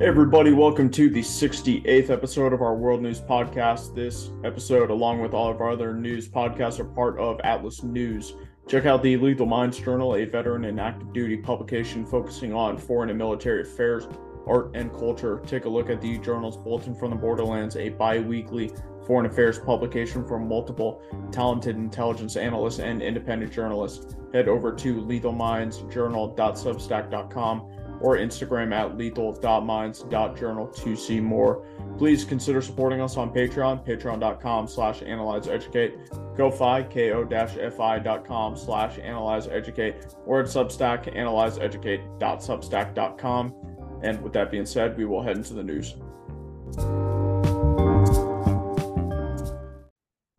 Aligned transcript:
Everybody, 0.00 0.52
welcome 0.52 0.90
to 0.90 1.10
the 1.10 1.22
68th 1.22 2.10
episode 2.10 2.52
of 2.52 2.62
our 2.62 2.76
World 2.76 3.02
News 3.02 3.20
Podcast. 3.20 3.96
This 3.96 4.30
episode, 4.44 4.90
along 4.90 5.20
with 5.20 5.34
all 5.34 5.50
of 5.50 5.60
our 5.60 5.72
other 5.72 5.92
news 5.92 6.28
podcasts, 6.28 6.78
are 6.78 6.84
part 6.84 7.18
of 7.18 7.40
Atlas 7.42 7.82
News. 7.82 8.36
Check 8.68 8.86
out 8.86 9.02
the 9.02 9.16
Lethal 9.16 9.46
Minds 9.46 9.80
Journal, 9.80 10.14
a 10.14 10.24
veteran 10.24 10.66
and 10.66 10.78
active 10.78 11.12
duty 11.12 11.36
publication 11.36 12.06
focusing 12.06 12.54
on 12.54 12.78
foreign 12.78 13.10
and 13.10 13.18
military 13.18 13.62
affairs, 13.62 14.06
art, 14.46 14.70
and 14.74 14.92
culture. 14.92 15.42
Take 15.44 15.64
a 15.64 15.68
look 15.68 15.90
at 15.90 16.00
the 16.00 16.16
journal's 16.18 16.56
Bulletin 16.56 16.94
from 16.94 17.10
the 17.10 17.16
Borderlands, 17.16 17.74
a 17.74 17.88
bi 17.88 18.20
weekly 18.20 18.70
foreign 19.04 19.26
affairs 19.26 19.58
publication 19.58 20.24
from 20.24 20.48
multiple 20.48 21.02
talented 21.32 21.74
intelligence 21.74 22.36
analysts 22.36 22.78
and 22.78 23.02
independent 23.02 23.50
journalists. 23.50 24.14
Head 24.32 24.46
over 24.46 24.72
to 24.72 25.02
lethalmindsjournal.substack.com 25.02 27.77
or 28.00 28.16
Instagram 28.16 28.72
at 28.72 28.96
lethal.minds.journal 28.96 30.68
to 30.68 30.96
see 30.96 31.20
more. 31.20 31.66
Please 31.96 32.24
consider 32.24 32.60
supporting 32.62 33.00
us 33.00 33.16
on 33.16 33.32
Patreon, 33.32 33.86
patreon.com 33.86 34.66
slash 34.68 35.00
analyzeeducate, 35.00 36.36
ko-fi, 36.36 36.82
ko-fi.com 36.82 38.56
slash 38.56 38.96
analyzeeducate, 38.96 40.14
or 40.26 40.40
at 40.40 40.46
Substack, 40.46 41.14
analyzeeducate.substack.com. 41.14 43.54
And 44.02 44.20
with 44.22 44.32
that 44.34 44.50
being 44.50 44.66
said, 44.66 44.96
we 44.96 45.04
will 45.04 45.22
head 45.22 45.36
into 45.36 45.54
the 45.54 45.64
news. 45.64 45.96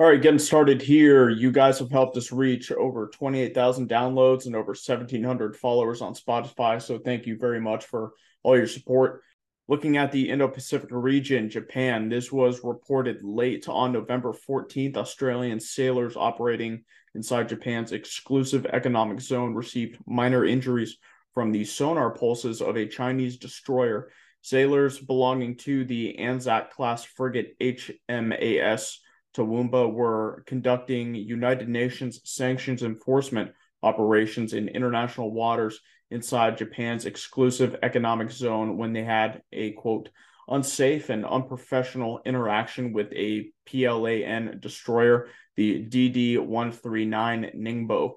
All 0.01 0.07
right, 0.07 0.21
getting 0.21 0.39
started 0.39 0.81
here. 0.81 1.29
You 1.29 1.51
guys 1.51 1.77
have 1.79 1.91
helped 1.91 2.15
us 2.15 2.31
reach 2.31 2.71
over 2.71 3.07
28,000 3.09 3.89
downloads 3.89 4.45
and 4.45 4.55
over 4.55 4.69
1,700 4.69 5.57
followers 5.57 6.01
on 6.01 6.13
Spotify. 6.13 6.81
So 6.81 6.99
thank 6.99 7.25
you 7.25 7.37
very 7.37 7.59
much 7.59 7.83
for 7.83 8.13
all 8.41 8.55
your 8.55 8.65
support. 8.65 9.23
Looking 9.67 9.97
at 9.97 10.13
the 10.13 10.29
Indo 10.29 10.47
Pacific 10.47 10.87
region, 10.89 11.49
Japan, 11.49 12.07
this 12.07 12.31
was 12.31 12.63
reported 12.63 13.25
late 13.25 13.67
on 13.67 13.91
November 13.91 14.31
14th. 14.31 14.95
Australian 14.95 15.59
sailors 15.59 16.15
operating 16.15 16.85
inside 17.13 17.49
Japan's 17.49 17.91
exclusive 17.91 18.65
economic 18.67 19.19
zone 19.19 19.53
received 19.53 19.97
minor 20.07 20.45
injuries 20.45 20.95
from 21.33 21.51
the 21.51 21.65
sonar 21.65 22.11
pulses 22.11 22.61
of 22.61 22.77
a 22.77 22.87
Chinese 22.87 23.35
destroyer. 23.35 24.09
Sailors 24.43 24.97
belonging 24.97 25.57
to 25.57 25.83
the 25.83 26.17
Anzac 26.19 26.71
class 26.71 27.03
frigate 27.03 27.59
HMAS 27.59 28.99
Toowoomba 29.35 29.91
were 29.91 30.43
conducting 30.47 31.15
United 31.15 31.69
Nations 31.69 32.21
sanctions 32.23 32.83
enforcement 32.83 33.51
operations 33.83 34.53
in 34.53 34.67
international 34.67 35.31
waters 35.31 35.79
inside 36.11 36.57
Japan's 36.57 37.05
exclusive 37.05 37.75
economic 37.83 38.31
zone 38.31 38.77
when 38.77 38.93
they 38.93 39.03
had 39.03 39.41
a 39.51 39.71
quote 39.73 40.09
unsafe 40.47 41.09
and 41.09 41.25
unprofessional 41.25 42.21
interaction 42.25 42.91
with 42.91 43.11
a 43.13 43.51
PLAN 43.67 44.59
destroyer, 44.59 45.27
the 45.55 45.85
DD 45.85 46.39
139 46.39 47.51
Ningbo. 47.55 48.13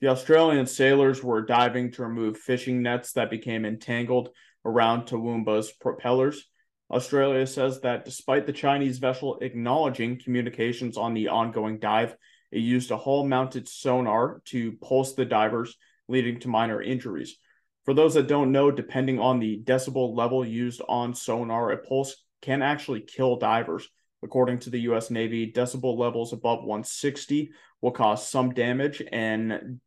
The 0.00 0.08
Australian 0.08 0.66
sailors 0.66 1.24
were 1.24 1.42
diving 1.42 1.92
to 1.92 2.02
remove 2.02 2.38
fishing 2.38 2.82
nets 2.82 3.12
that 3.14 3.30
became 3.30 3.64
entangled 3.64 4.28
around 4.64 5.06
Toowoomba's 5.06 5.72
propellers. 5.72 6.44
Australia 6.90 7.46
says 7.46 7.80
that 7.80 8.04
despite 8.04 8.46
the 8.46 8.52
Chinese 8.52 8.98
vessel 8.98 9.38
acknowledging 9.42 10.18
communications 10.18 10.96
on 10.96 11.12
the 11.12 11.28
ongoing 11.28 11.78
dive, 11.78 12.16
it 12.50 12.60
used 12.60 12.90
a 12.90 12.96
hull 12.96 13.26
mounted 13.26 13.68
sonar 13.68 14.40
to 14.46 14.72
pulse 14.78 15.12
the 15.12 15.26
divers, 15.26 15.76
leading 16.08 16.40
to 16.40 16.48
minor 16.48 16.80
injuries. 16.80 17.36
For 17.84 17.92
those 17.92 18.14
that 18.14 18.26
don't 18.26 18.52
know, 18.52 18.70
depending 18.70 19.18
on 19.18 19.38
the 19.38 19.62
decibel 19.62 20.16
level 20.16 20.46
used 20.46 20.80
on 20.88 21.14
sonar, 21.14 21.70
a 21.72 21.76
pulse 21.78 22.16
can 22.40 22.62
actually 22.62 23.00
kill 23.00 23.36
divers. 23.36 23.88
According 24.22 24.60
to 24.60 24.70
the 24.70 24.80
US 24.80 25.10
Navy, 25.10 25.52
decibel 25.52 25.98
levels 25.98 26.32
above 26.32 26.60
160 26.60 27.50
will 27.82 27.90
cause 27.90 28.26
some 28.26 28.54
damage, 28.54 29.02
and 29.12 29.80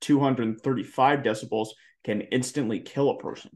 235 0.00 1.20
decibels 1.20 1.68
can 2.04 2.22
instantly 2.22 2.80
kill 2.80 3.10
a 3.10 3.18
person. 3.18 3.50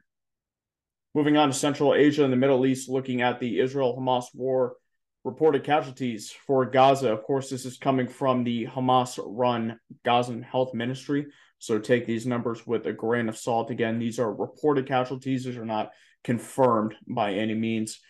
Moving 1.15 1.37
on 1.37 1.49
to 1.49 1.55
Central 1.55 1.95
Asia 1.95 2.25
and 2.25 2.33
the 2.33 2.39
Middle 2.39 2.65
East, 2.65 2.89
looking 2.89 3.21
at 3.21 3.39
the 3.39 3.61
Israel 3.61 3.95
Hamas 3.99 4.29
war 4.33 4.77
reported 5.25 5.63
casualties 5.63 6.31
for 6.31 6.65
Gaza. 6.65 7.13
Of 7.13 7.23
course, 7.25 7.51
this 7.51 7.67
is 7.67 7.77
coming 7.77 8.09
from 8.09 8.45
the 8.45 8.67
Hamas 8.67 9.21
run 9.23 9.79
Gazan 10.07 10.41
Health 10.41 10.73
Ministry. 10.73 11.27
So 11.59 11.79
take 11.79 12.07
these 12.07 12.27
numbers 12.27 12.67
with 12.67 12.87
a 12.87 12.95
grain 12.95 13.29
of 13.29 13.37
salt. 13.37 13.71
Again, 13.71 13.99
these 13.99 14.19
are 14.19 14.33
reported 14.33 14.89
casualties, 14.89 15.45
these 15.45 15.59
are 15.59 15.67
not 15.67 15.91
confirmed 16.25 16.95
by 17.07 17.35
any 17.35 17.55
means. 17.55 18.01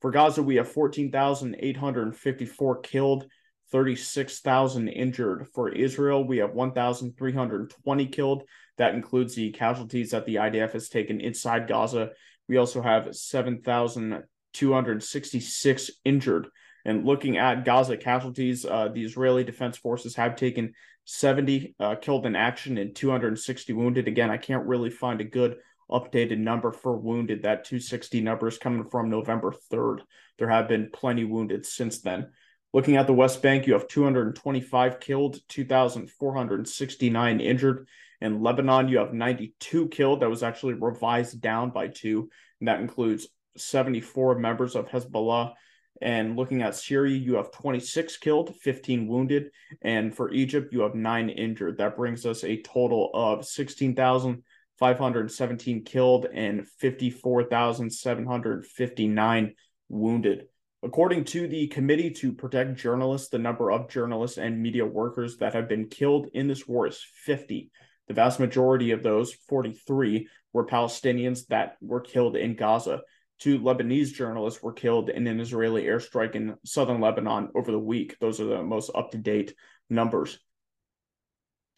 For 0.00 0.10
Gaza, 0.10 0.42
we 0.42 0.56
have 0.56 0.68
14,854 0.68 2.80
killed, 2.80 3.28
36,000 3.70 4.88
injured. 4.88 5.46
For 5.54 5.68
Israel, 5.68 6.26
we 6.26 6.38
have 6.38 6.54
1,320 6.54 8.06
killed. 8.06 8.42
That 8.78 8.96
includes 8.96 9.36
the 9.36 9.52
casualties 9.52 10.10
that 10.10 10.26
the 10.26 10.34
IDF 10.36 10.72
has 10.72 10.88
taken 10.88 11.20
inside 11.20 11.68
Gaza 11.68 12.10
we 12.48 12.56
also 12.56 12.82
have 12.82 13.14
7,266 13.14 15.90
injured. 16.04 16.48
And 16.84 17.04
looking 17.04 17.36
at 17.36 17.64
Gaza 17.64 17.96
casualties, 17.96 18.64
uh, 18.64 18.88
the 18.88 19.04
Israeli 19.04 19.42
Defense 19.44 19.76
Forces 19.76 20.16
have 20.16 20.34
taken 20.36 20.72
70 21.04 21.74
uh, 21.78 21.94
killed 21.96 22.26
in 22.26 22.34
action 22.36 22.78
and 22.78 22.94
260 22.94 23.72
wounded. 23.72 24.06
Again, 24.08 24.30
I 24.30 24.38
can't 24.38 24.66
really 24.66 24.90
find 24.90 25.20
a 25.20 25.24
good 25.24 25.56
updated 25.90 26.38
number 26.38 26.72
for 26.72 26.96
wounded. 26.96 27.42
That 27.42 27.64
260 27.64 28.20
number 28.20 28.46
is 28.48 28.58
coming 28.58 28.88
from 28.88 29.10
November 29.10 29.52
3rd. 29.72 30.00
There 30.38 30.48
have 30.48 30.68
been 30.68 30.90
plenty 30.92 31.24
wounded 31.24 31.66
since 31.66 32.00
then. 32.00 32.28
Looking 32.72 32.96
at 32.96 33.06
the 33.06 33.14
West 33.14 33.42
Bank, 33.42 33.66
you 33.66 33.72
have 33.72 33.88
225 33.88 35.00
killed, 35.00 35.38
2,469 35.48 37.40
injured, 37.40 37.88
in 38.20 38.42
Lebanon, 38.42 38.88
you 38.88 38.98
have 38.98 39.14
92 39.14 39.88
killed. 39.88 40.20
That 40.20 40.30
was 40.30 40.42
actually 40.42 40.74
revised 40.74 41.40
down 41.40 41.70
by 41.70 41.86
two, 41.88 42.28
and 42.60 42.68
that 42.68 42.80
includes 42.80 43.28
74 43.56 44.38
members 44.38 44.76
of 44.76 44.88
Hezbollah. 44.88 45.54
And 46.00 46.36
looking 46.36 46.62
at 46.62 46.76
Syria, 46.76 47.16
you 47.16 47.34
have 47.36 47.50
26 47.50 48.18
killed, 48.18 48.54
15 48.56 49.08
wounded. 49.08 49.50
And 49.82 50.14
for 50.14 50.30
Egypt, 50.30 50.72
you 50.72 50.82
have 50.82 50.94
nine 50.94 51.28
injured. 51.28 51.78
That 51.78 51.96
brings 51.96 52.24
us 52.24 52.44
a 52.44 52.62
total 52.62 53.10
of 53.14 53.44
16,517 53.44 55.84
killed 55.84 56.26
and 56.32 56.68
54,759 56.68 59.54
wounded. 59.88 60.46
According 60.80 61.24
to 61.24 61.48
the 61.48 61.66
Committee 61.66 62.10
to 62.10 62.32
Protect 62.32 62.76
Journalists, 62.76 63.30
the 63.30 63.38
number 63.38 63.72
of 63.72 63.88
journalists 63.88 64.38
and 64.38 64.62
media 64.62 64.86
workers 64.86 65.38
that 65.38 65.52
have 65.54 65.68
been 65.68 65.88
killed 65.88 66.28
in 66.34 66.46
this 66.46 66.68
war 66.68 66.86
is 66.86 67.04
50. 67.24 67.72
The 68.06 68.14
vast 68.14 68.38
majority 68.38 68.92
of 68.92 69.02
those, 69.02 69.32
43, 69.48 70.28
were 70.52 70.66
Palestinians 70.66 71.46
that 71.48 71.78
were 71.80 72.00
killed 72.00 72.36
in 72.36 72.54
Gaza. 72.54 73.00
Two 73.40 73.58
Lebanese 73.58 74.12
journalists 74.12 74.62
were 74.62 74.72
killed 74.72 75.10
in 75.10 75.26
an 75.26 75.40
Israeli 75.40 75.82
airstrike 75.82 76.36
in 76.36 76.54
southern 76.64 77.00
Lebanon 77.00 77.50
over 77.56 77.72
the 77.72 77.78
week. 77.78 78.16
Those 78.20 78.40
are 78.40 78.44
the 78.44 78.62
most 78.62 78.92
up 78.94 79.10
to 79.10 79.18
date 79.18 79.54
numbers. 79.90 80.38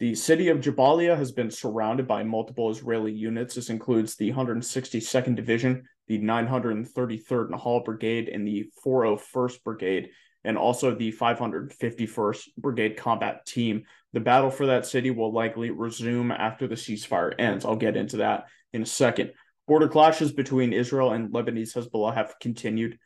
The 0.01 0.15
city 0.15 0.47
of 0.47 0.61
Jabalia 0.61 1.15
has 1.15 1.31
been 1.31 1.51
surrounded 1.51 2.07
by 2.07 2.23
multiple 2.23 2.71
Israeli 2.71 3.11
units. 3.11 3.53
This 3.53 3.69
includes 3.69 4.15
the 4.15 4.31
162nd 4.31 5.35
Division, 5.35 5.87
the 6.07 6.17
933rd 6.17 7.51
Nahal 7.51 7.85
Brigade, 7.85 8.27
and 8.27 8.47
the 8.47 8.67
401st 8.83 9.63
Brigade 9.63 10.09
and 10.43 10.57
also 10.57 10.95
the 10.95 11.11
551st 11.11 12.47
Brigade 12.57 12.97
Combat 12.97 13.45
Team. 13.45 13.83
The 14.13 14.19
battle 14.19 14.49
for 14.49 14.65
that 14.65 14.87
city 14.87 15.11
will 15.11 15.31
likely 15.31 15.69
resume 15.69 16.31
after 16.31 16.67
the 16.67 16.73
ceasefire 16.73 17.35
ends. 17.37 17.63
I'll 17.63 17.75
get 17.75 17.95
into 17.95 18.17
that 18.17 18.45
in 18.73 18.81
a 18.81 18.87
second. 18.87 19.33
Border 19.67 19.87
clashes 19.87 20.31
between 20.31 20.73
Israel 20.73 21.11
and 21.11 21.29
Lebanese 21.31 21.75
Hezbollah 21.75 22.15
have 22.15 22.33
continued. 22.41 22.97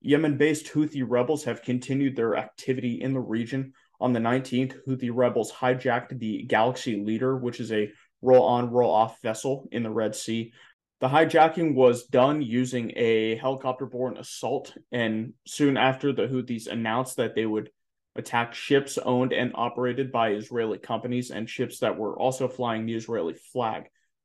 Yemen 0.00 0.36
based 0.36 0.66
Houthi 0.66 1.02
rebels 1.04 1.42
have 1.46 1.62
continued 1.62 2.14
their 2.14 2.36
activity 2.36 3.02
in 3.02 3.12
the 3.12 3.18
region. 3.18 3.72
On 4.02 4.12
the 4.12 4.18
19th, 4.18 4.84
Houthi 4.84 5.12
rebels 5.14 5.52
hijacked 5.52 6.18
the 6.18 6.42
Galaxy 6.42 6.96
Leader, 7.00 7.36
which 7.36 7.60
is 7.60 7.70
a 7.70 7.92
roll 8.20 8.42
on, 8.42 8.68
roll 8.68 8.90
off 8.90 9.22
vessel 9.22 9.68
in 9.70 9.84
the 9.84 9.90
Red 9.90 10.16
Sea. 10.16 10.52
The 10.98 11.06
hijacking 11.06 11.76
was 11.76 12.06
done 12.06 12.42
using 12.42 12.92
a 12.96 13.36
helicopter 13.36 13.86
borne 13.86 14.16
assault, 14.16 14.76
and 14.90 15.34
soon 15.46 15.76
after, 15.76 16.12
the 16.12 16.26
Houthis 16.26 16.66
announced 16.66 17.18
that 17.18 17.36
they 17.36 17.46
would 17.46 17.70
attack 18.16 18.54
ships 18.54 18.98
owned 18.98 19.32
and 19.32 19.52
operated 19.54 20.10
by 20.10 20.30
Israeli 20.30 20.78
companies 20.78 21.30
and 21.30 21.48
ships 21.48 21.78
that 21.78 21.96
were 21.96 22.18
also 22.18 22.48
flying 22.48 22.86
the 22.86 22.96
Israeli 22.96 23.34
flag. 23.52 23.84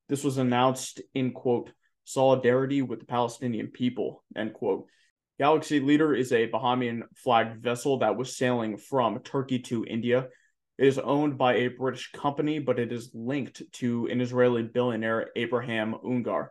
This 0.10 0.24
was 0.24 0.40
announced 0.40 1.02
in 1.14 1.34
quote 1.34 1.72
solidarity 2.04 2.82
with 2.82 3.00
the 3.00 3.06
Palestinian 3.06 3.68
people 3.68 4.24
end 4.36 4.54
quote. 4.54 4.88
Galaxy 5.39 5.80
Leader 5.80 6.16
is 6.16 6.31
a 6.31 6.48
Bahamian 6.48 7.04
flagged 7.16 7.62
vessel 7.62 8.00
that 8.00 8.18
was 8.18 8.36
sailing 8.36 8.75
from 8.75 9.19
Turkey 9.19 9.60
to 9.60 9.86
India. 9.86 10.30
It 10.80 10.88
is 10.88 10.98
owned 10.98 11.38
by 11.38 11.56
a 11.57 11.68
British 11.68 12.12
company, 12.12 12.57
but 12.57 12.80
it 12.80 12.92
is 12.92 13.12
linked 13.13 13.62
to 13.74 14.07
an 14.07 14.19
Israeli 14.19 14.63
billionaire, 14.63 15.30
Abraham 15.36 15.94
Ungar. 16.04 16.48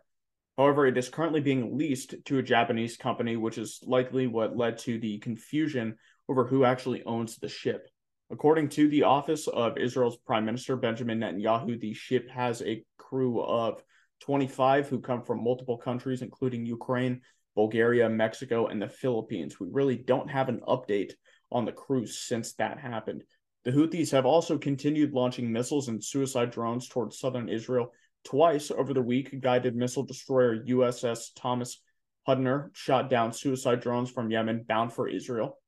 However, 0.57 0.87
it 0.87 0.97
is 0.97 1.09
currently 1.09 1.41
being 1.41 1.77
leased 1.77 2.15
to 2.27 2.39
a 2.39 2.43
Japanese 2.45 2.97
company, 2.97 3.37
which 3.37 3.59
is 3.59 3.81
likely 3.85 4.29
what 4.29 4.57
led 4.57 4.79
to 4.79 5.01
the 5.01 5.19
confusion 5.19 5.97
over 6.29 6.47
who 6.47 6.65
actually 6.65 7.03
owns 7.03 7.39
the 7.39 7.49
ship. 7.49 7.89
According 8.31 8.69
to 8.71 8.89
the 8.89 9.03
office 9.03 9.49
of 9.49 9.79
Israel's 9.79 10.17
Prime 10.17 10.45
Minister 10.45 10.77
Benjamin 10.77 11.19
Netanyahu, 11.19 11.81
the 11.81 11.93
ship 11.93 12.31
has 12.31 12.63
a 12.63 12.85
crew 12.99 13.43
of 13.43 13.83
25 14.21 14.89
who 14.89 15.01
come 15.01 15.23
from 15.23 15.43
multiple 15.43 15.77
countries, 15.77 16.23
including 16.23 16.65
Ukraine, 16.67 17.23
Bulgaria, 17.57 18.09
Mexico, 18.09 18.69
and 18.69 18.81
the 18.81 18.89
Philippines. 18.89 19.59
We 19.59 19.67
really 19.71 19.97
don't 19.97 20.31
have 20.31 20.49
an 20.49 20.61
update 20.69 21.15
on 21.51 21.65
the 21.65 21.73
crew 21.73 22.07
since 22.07 22.53
that 22.55 22.79
happened. 22.79 23.25
The 23.65 23.73
Houthis 23.73 24.13
have 24.13 24.27
also 24.27 24.57
continued 24.57 25.13
launching 25.13 25.51
missiles 25.51 25.89
and 25.89 26.03
suicide 26.03 26.53
drones 26.53 26.89
towards 26.89 27.19
southern 27.19 27.49
Israel 27.49 27.91
Twice 28.27 28.73
over 28.73 28.93
the 28.93 29.03
week, 29.03 29.41
guided 29.41 29.77
missile 29.77 30.03
destroyer 30.03 30.59
USS 30.65 31.29
Thomas 31.37 31.81
Hudner 32.27 32.75
shot 32.75 33.09
down 33.09 33.33
suicide 33.33 33.81
drones 33.81 34.11
from 34.11 34.33
Yemen 34.33 34.65
bound 34.67 34.93
for 34.93 35.09
Israel. 35.09 35.61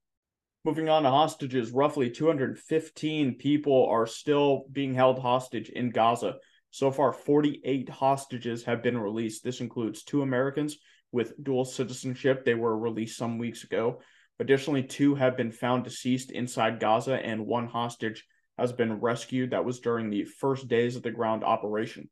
Moving 0.64 0.88
on 0.88 1.04
to 1.04 1.08
hostages, 1.08 1.70
roughly 1.70 2.10
215 2.10 3.36
people 3.36 3.86
are 3.86 4.08
still 4.08 4.64
being 4.72 4.92
held 4.92 5.20
hostage 5.20 5.68
in 5.68 5.90
Gaza. 5.90 6.34
So 6.72 6.90
far, 6.90 7.12
48 7.12 7.88
hostages 7.88 8.64
have 8.64 8.82
been 8.82 8.98
released. 8.98 9.44
This 9.44 9.60
includes 9.60 10.02
two 10.02 10.22
Americans 10.22 10.78
with 11.12 11.42
dual 11.42 11.64
citizenship. 11.64 12.44
They 12.44 12.54
were 12.54 12.76
released 12.76 13.16
some 13.16 13.38
weeks 13.38 13.64
ago. 13.64 14.00
Additionally, 14.40 14.82
two 14.82 15.14
have 15.14 15.36
been 15.36 15.50
found 15.50 15.84
deceased 15.84 16.30
inside 16.30 16.80
Gaza, 16.80 17.14
and 17.14 17.46
one 17.46 17.66
hostage 17.66 18.24
has 18.56 18.72
been 18.72 19.00
rescued. 19.00 19.50
That 19.50 19.64
was 19.64 19.80
during 19.80 20.10
the 20.10 20.24
first 20.24 20.68
days 20.68 20.96
of 20.96 21.02
the 21.02 21.10
ground 21.10 21.44
operation. 21.44 22.08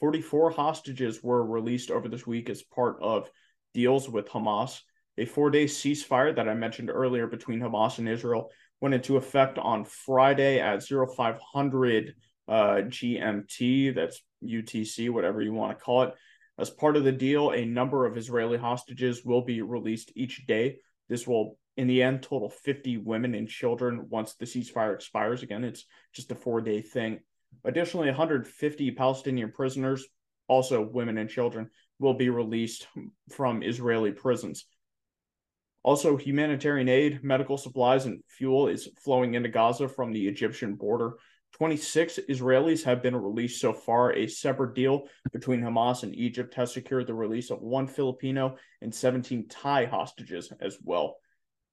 44 0.00 0.50
hostages 0.50 1.22
were 1.22 1.44
released 1.44 1.90
over 1.90 2.08
this 2.08 2.26
week 2.26 2.50
as 2.50 2.62
part 2.62 2.98
of 3.00 3.30
deals 3.72 4.08
with 4.08 4.28
Hamas. 4.28 4.80
A 5.18 5.24
four 5.24 5.50
day 5.50 5.66
ceasefire 5.66 6.34
that 6.34 6.48
I 6.48 6.54
mentioned 6.54 6.90
earlier 6.90 7.26
between 7.26 7.60
Hamas 7.60 7.98
and 7.98 8.08
Israel 8.08 8.50
went 8.80 8.94
into 8.94 9.16
effect 9.16 9.58
on 9.58 9.84
Friday 9.84 10.60
at 10.60 10.82
0500 10.82 12.14
uh, 12.48 12.52
GMT. 12.52 13.94
That's 13.94 14.20
UTC, 14.44 15.10
whatever 15.10 15.40
you 15.40 15.52
want 15.52 15.76
to 15.76 15.82
call 15.82 16.02
it. 16.02 16.14
As 16.58 16.70
part 16.70 16.96
of 16.96 17.04
the 17.04 17.12
deal, 17.12 17.50
a 17.50 17.64
number 17.64 18.06
of 18.06 18.16
Israeli 18.16 18.58
hostages 18.58 19.24
will 19.24 19.42
be 19.42 19.62
released 19.62 20.12
each 20.14 20.46
day. 20.46 20.78
This 21.08 21.26
will, 21.26 21.58
in 21.76 21.88
the 21.88 22.02
end, 22.02 22.22
total 22.22 22.48
50 22.48 22.98
women 22.98 23.34
and 23.34 23.48
children 23.48 24.06
once 24.08 24.34
the 24.34 24.46
ceasefire 24.46 24.94
expires. 24.94 25.42
Again, 25.42 25.64
it's 25.64 25.84
just 26.12 26.30
a 26.30 26.36
four 26.36 26.60
day 26.60 26.80
thing. 26.80 27.20
Additionally, 27.64 28.08
150 28.08 28.90
Palestinian 28.92 29.50
prisoners, 29.50 30.06
also 30.48 30.80
women 30.82 31.18
and 31.18 31.28
children, 31.28 31.70
will 31.98 32.14
be 32.14 32.28
released 32.28 32.86
from 33.30 33.62
Israeli 33.62 34.12
prisons. 34.12 34.66
Also, 35.82 36.16
humanitarian 36.16 36.88
aid, 36.88 37.22
medical 37.22 37.58
supplies, 37.58 38.06
and 38.06 38.22
fuel 38.26 38.68
is 38.68 38.88
flowing 39.02 39.34
into 39.34 39.50
Gaza 39.50 39.88
from 39.88 40.12
the 40.12 40.26
Egyptian 40.26 40.76
border. 40.76 41.14
26 41.58 42.18
Israelis 42.28 42.82
have 42.82 43.00
been 43.02 43.14
released 43.14 43.60
so 43.60 43.72
far. 43.72 44.12
A 44.12 44.26
separate 44.26 44.74
deal 44.74 45.06
between 45.32 45.60
Hamas 45.60 46.02
and 46.02 46.14
Egypt 46.14 46.52
has 46.54 46.72
secured 46.72 47.06
the 47.06 47.14
release 47.14 47.50
of 47.50 47.62
one 47.62 47.86
Filipino 47.86 48.56
and 48.82 48.92
17 48.92 49.48
Thai 49.48 49.84
hostages 49.84 50.52
as 50.60 50.78
well. 50.82 51.16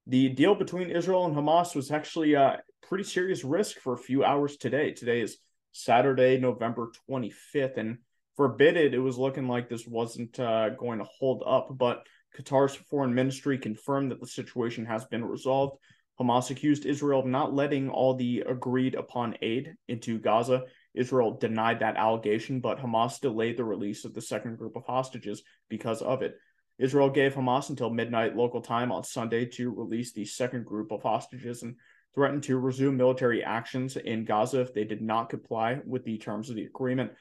The 0.06 0.30
deal 0.30 0.54
between 0.54 0.92
Israel 0.92 1.26
and 1.26 1.36
Hamas 1.36 1.76
was 1.76 1.90
actually 1.90 2.36
a 2.36 2.62
pretty 2.88 3.04
serious 3.04 3.44
risk 3.44 3.80
for 3.80 3.94
a 3.94 3.98
few 3.98 4.24
hours 4.24 4.58
today. 4.58 4.92
Today 4.92 5.22
is 5.22 5.38
Saturday, 5.72 6.38
November 6.38 6.92
25th. 7.10 7.78
And 7.78 7.98
for 8.36 8.46
a 8.46 8.56
bit, 8.56 8.78
it, 8.78 8.94
it 8.94 9.00
was 9.00 9.18
looking 9.18 9.48
like 9.48 9.68
this 9.68 9.88
wasn't 9.88 10.40
uh, 10.40 10.70
going 10.70 11.00
to 11.00 11.06
hold 11.06 11.44
up, 11.46 11.70
but 11.76 12.06
Qatar's 12.38 12.76
foreign 12.76 13.16
ministry 13.16 13.58
confirmed 13.58 14.12
that 14.12 14.22
the 14.22 14.28
situation 14.28 14.86
has 14.86 15.06
been 15.06 15.26
resolved. 15.26 15.78
Hamas 16.22 16.52
accused 16.52 16.86
Israel 16.86 17.22
of 17.22 17.26
not 17.26 17.54
letting 17.54 17.90
all 17.90 18.14
the 18.14 18.42
agreed 18.42 18.96
upon 18.96 19.36
aid 19.42 19.76
into 19.88 20.20
Gaza. 20.20 20.64
Israel 20.94 21.38
denied 21.38 21.80
that 21.80 21.98
allegation, 21.98 22.60
but 22.60 22.80
Hamas 22.80 23.20
delayed 23.20 23.58
the 23.58 23.64
release 23.64 24.06
of 24.06 24.14
the 24.14 24.22
second 24.22 24.58
group 24.58 24.76
of 24.76 24.86
hostages 24.86 25.44
because 25.70 26.02
of 26.02 26.22
it. 26.22 26.36
Israel 26.78 27.10
gave 27.10 27.36
Hamas 27.36 27.70
until 27.70 27.90
midnight 27.90 28.36
local 28.36 28.62
time 28.62 28.92
on 28.92 29.04
Sunday 29.04 29.46
to 29.46 29.72
release 29.72 30.14
the 30.14 30.26
second 30.26 30.66
group 30.66 30.92
of 30.92 31.04
hostages, 31.04 31.64
and 31.64 31.76
threatened 32.14 32.44
to 32.44 32.58
resume 32.58 32.98
military 32.98 33.44
actions 33.44 33.96
in 33.98 34.26
Gaza 34.26 34.62
if 34.62 34.74
they 34.74 34.84
did 34.84 35.02
not 35.02 35.30
comply 35.30 35.80
with 35.86 36.04
the 36.04 36.18
terms 36.18 36.50
of 36.50 36.56
the 36.56 36.66
agreement. 36.66 37.12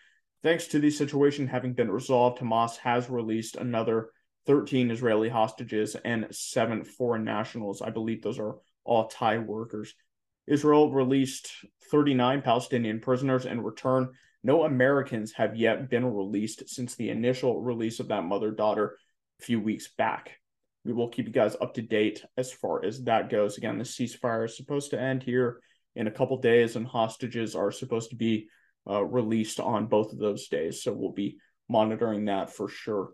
Thanks 0.43 0.67
to 0.69 0.79
the 0.79 0.91
situation 0.91 1.47
having 1.47 1.75
been 1.75 1.91
resolved, 1.91 2.41
Hamas 2.41 2.77
has 2.79 3.11
released 3.11 3.57
another 3.57 4.11
13 4.47 4.91
Israeli 4.91 5.29
hostages 5.29 5.95
and 6.05 6.27
seven 6.31 6.83
foreign 6.83 7.25
nationals. 7.25 7.83
I 7.83 7.91
believe 7.91 8.23
those 8.23 8.39
are 8.39 8.57
all 8.85 9.09
Thai 9.09 9.39
workers. 9.39 9.95
Israel 10.47 10.93
released 10.93 11.51
39 11.91 12.43
Palestinian 12.43 13.01
prisoners 13.01 13.47
in 13.47 13.61
return. 13.61 14.11
No 14.43 14.65
Americans 14.65 15.33
have 15.33 15.57
yet 15.57 15.91
been 15.91 16.05
released 16.05 16.69
since 16.69 16.95
the 16.95 17.11
initial 17.11 17.61
release 17.61 18.01
of 18.01 18.09
that 18.09 18.25
mother 18.25 18.51
daughter 18.51 18.97
a 19.41 19.45
few 19.45 19.61
weeks 19.61 19.89
back 19.97 20.41
we 20.85 20.93
will 20.93 21.09
keep 21.09 21.27
you 21.27 21.33
guys 21.33 21.57
up 21.61 21.75
to 21.75 21.83
date 21.83 22.25
as 22.37 22.53
far 22.53 22.85
as 22.85 23.05
that 23.05 23.29
goes. 23.29 23.59
Again, 23.59 23.79
the 23.79 23.85
ceasefire 23.85 24.47
is 24.47 24.57
supposed 24.57 24.91
to 24.91 25.01
end 25.01 25.23
here 25.23 25.61
in 25.95 26.07
a 26.07 26.11
couple 26.11 26.39
days, 26.39 26.77
and 26.77 26.87
hostages 26.87 27.55
are 27.55 27.71
supposed 27.71 28.11
to 28.11 28.17
be 28.17 28.49
uh, 28.89 29.05
released 29.05 29.61
on 29.61 29.87
both 29.87 30.13
of 30.13 30.19
those 30.19 30.49
days. 30.49 30.83
So 30.83 30.93
we'll 30.93 31.13
be 31.13 31.39
monitoring 31.69 32.27
that 32.27 32.55
for 32.55 32.69
sure. 32.69 33.11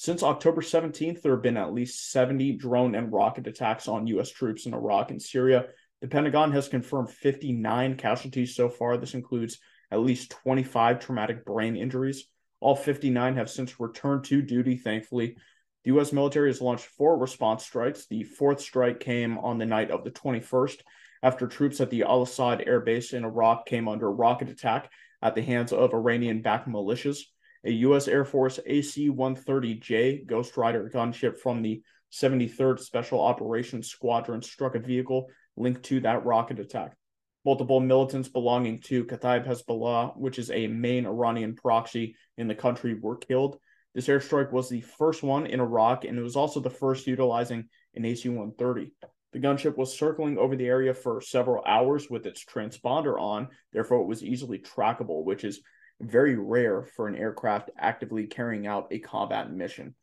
Since 0.00 0.22
October 0.22 0.60
17th, 0.60 1.22
there 1.22 1.32
have 1.32 1.42
been 1.42 1.56
at 1.56 1.74
least 1.74 2.12
70 2.12 2.52
drone 2.52 2.94
and 2.94 3.12
rocket 3.12 3.48
attacks 3.48 3.88
on 3.88 4.06
U.S. 4.06 4.30
troops 4.30 4.64
in 4.64 4.72
Iraq 4.72 5.10
and 5.10 5.20
Syria. 5.20 5.66
The 6.00 6.06
Pentagon 6.06 6.52
has 6.52 6.68
confirmed 6.68 7.10
59 7.10 7.96
casualties 7.96 8.54
so 8.54 8.68
far. 8.68 8.96
This 8.96 9.14
includes 9.14 9.58
at 9.90 9.98
least 9.98 10.30
25 10.30 11.00
traumatic 11.00 11.44
brain 11.44 11.76
injuries. 11.76 12.28
All 12.60 12.76
59 12.76 13.34
have 13.34 13.50
since 13.50 13.80
returned 13.80 14.22
to 14.26 14.40
duty, 14.40 14.76
thankfully. 14.76 15.34
The 15.82 15.90
U.S. 15.94 16.12
military 16.12 16.50
has 16.50 16.60
launched 16.60 16.86
four 16.86 17.18
response 17.18 17.64
strikes. 17.64 18.06
The 18.06 18.22
fourth 18.22 18.60
strike 18.60 19.00
came 19.00 19.36
on 19.38 19.58
the 19.58 19.66
night 19.66 19.90
of 19.90 20.04
the 20.04 20.12
21st 20.12 20.76
after 21.24 21.48
troops 21.48 21.80
at 21.80 21.90
the 21.90 22.04
Al 22.04 22.22
Asad 22.22 22.62
air 22.68 22.78
base 22.78 23.14
in 23.14 23.24
Iraq 23.24 23.66
came 23.66 23.88
under 23.88 24.08
rocket 24.08 24.48
attack 24.48 24.92
at 25.22 25.34
the 25.34 25.42
hands 25.42 25.72
of 25.72 25.92
Iranian 25.92 26.40
backed 26.40 26.68
militias. 26.68 27.18
A 27.64 27.72
U.S. 27.72 28.08
Air 28.08 28.24
Force 28.24 28.60
AC 28.66 29.10
130J 29.10 30.26
Ghost 30.26 30.56
Rider 30.56 30.90
gunship 30.92 31.38
from 31.38 31.62
the 31.62 31.82
73rd 32.12 32.78
Special 32.78 33.20
Operations 33.20 33.88
Squadron 33.88 34.42
struck 34.42 34.74
a 34.74 34.78
vehicle 34.78 35.28
linked 35.56 35.82
to 35.84 36.00
that 36.00 36.24
rocket 36.24 36.60
attack. 36.60 36.96
Multiple 37.44 37.80
militants 37.80 38.28
belonging 38.28 38.80
to 38.82 39.04
Kataib 39.04 39.46
Hezbollah, 39.46 40.16
which 40.16 40.38
is 40.38 40.50
a 40.50 40.66
main 40.66 41.06
Iranian 41.06 41.54
proxy 41.54 42.16
in 42.36 42.46
the 42.46 42.54
country, 42.54 42.94
were 42.94 43.16
killed. 43.16 43.58
This 43.94 44.08
airstrike 44.08 44.52
was 44.52 44.68
the 44.68 44.82
first 44.82 45.22
one 45.22 45.46
in 45.46 45.60
Iraq, 45.60 46.04
and 46.04 46.18
it 46.18 46.22
was 46.22 46.36
also 46.36 46.60
the 46.60 46.70
first 46.70 47.06
utilizing 47.06 47.68
an 47.94 48.04
AC 48.04 48.28
130. 48.28 48.92
The 49.32 49.38
gunship 49.40 49.76
was 49.76 49.98
circling 49.98 50.38
over 50.38 50.56
the 50.56 50.66
area 50.66 50.94
for 50.94 51.20
several 51.20 51.64
hours 51.64 52.08
with 52.08 52.26
its 52.26 52.44
transponder 52.44 53.20
on, 53.20 53.48
therefore, 53.72 54.02
it 54.02 54.06
was 54.06 54.22
easily 54.22 54.58
trackable, 54.58 55.24
which 55.24 55.44
is 55.44 55.60
very 56.00 56.36
rare 56.36 56.82
for 56.82 57.08
an 57.08 57.16
aircraft 57.16 57.70
actively 57.78 58.26
carrying 58.26 58.66
out 58.66 58.88
a 58.90 58.98
combat 58.98 59.50
mission. 59.52 59.94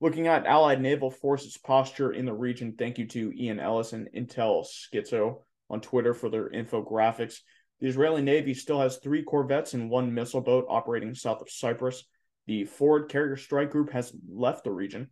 Looking 0.00 0.28
at 0.28 0.46
Allied 0.46 0.80
naval 0.80 1.10
forces 1.10 1.58
posture 1.58 2.12
in 2.12 2.24
the 2.24 2.32
region, 2.32 2.74
thank 2.78 2.98
you 2.98 3.06
to 3.08 3.32
Ian 3.36 3.60
Ellis 3.60 3.92
and 3.92 4.08
Intel 4.14 4.64
Schizo 4.64 5.42
on 5.68 5.80
Twitter 5.80 6.14
for 6.14 6.30
their 6.30 6.48
infographics. 6.48 7.40
The 7.80 7.88
Israeli 7.88 8.22
Navy 8.22 8.54
still 8.54 8.80
has 8.80 8.96
three 8.96 9.22
corvettes 9.22 9.74
and 9.74 9.90
one 9.90 10.12
missile 10.12 10.40
boat 10.40 10.66
operating 10.68 11.14
south 11.14 11.40
of 11.40 11.50
Cyprus. 11.50 12.04
The 12.46 12.64
Ford 12.64 13.08
Carrier 13.08 13.36
Strike 13.36 13.70
Group 13.70 13.90
has 13.90 14.12
left 14.28 14.64
the 14.64 14.72
region. 14.72 15.08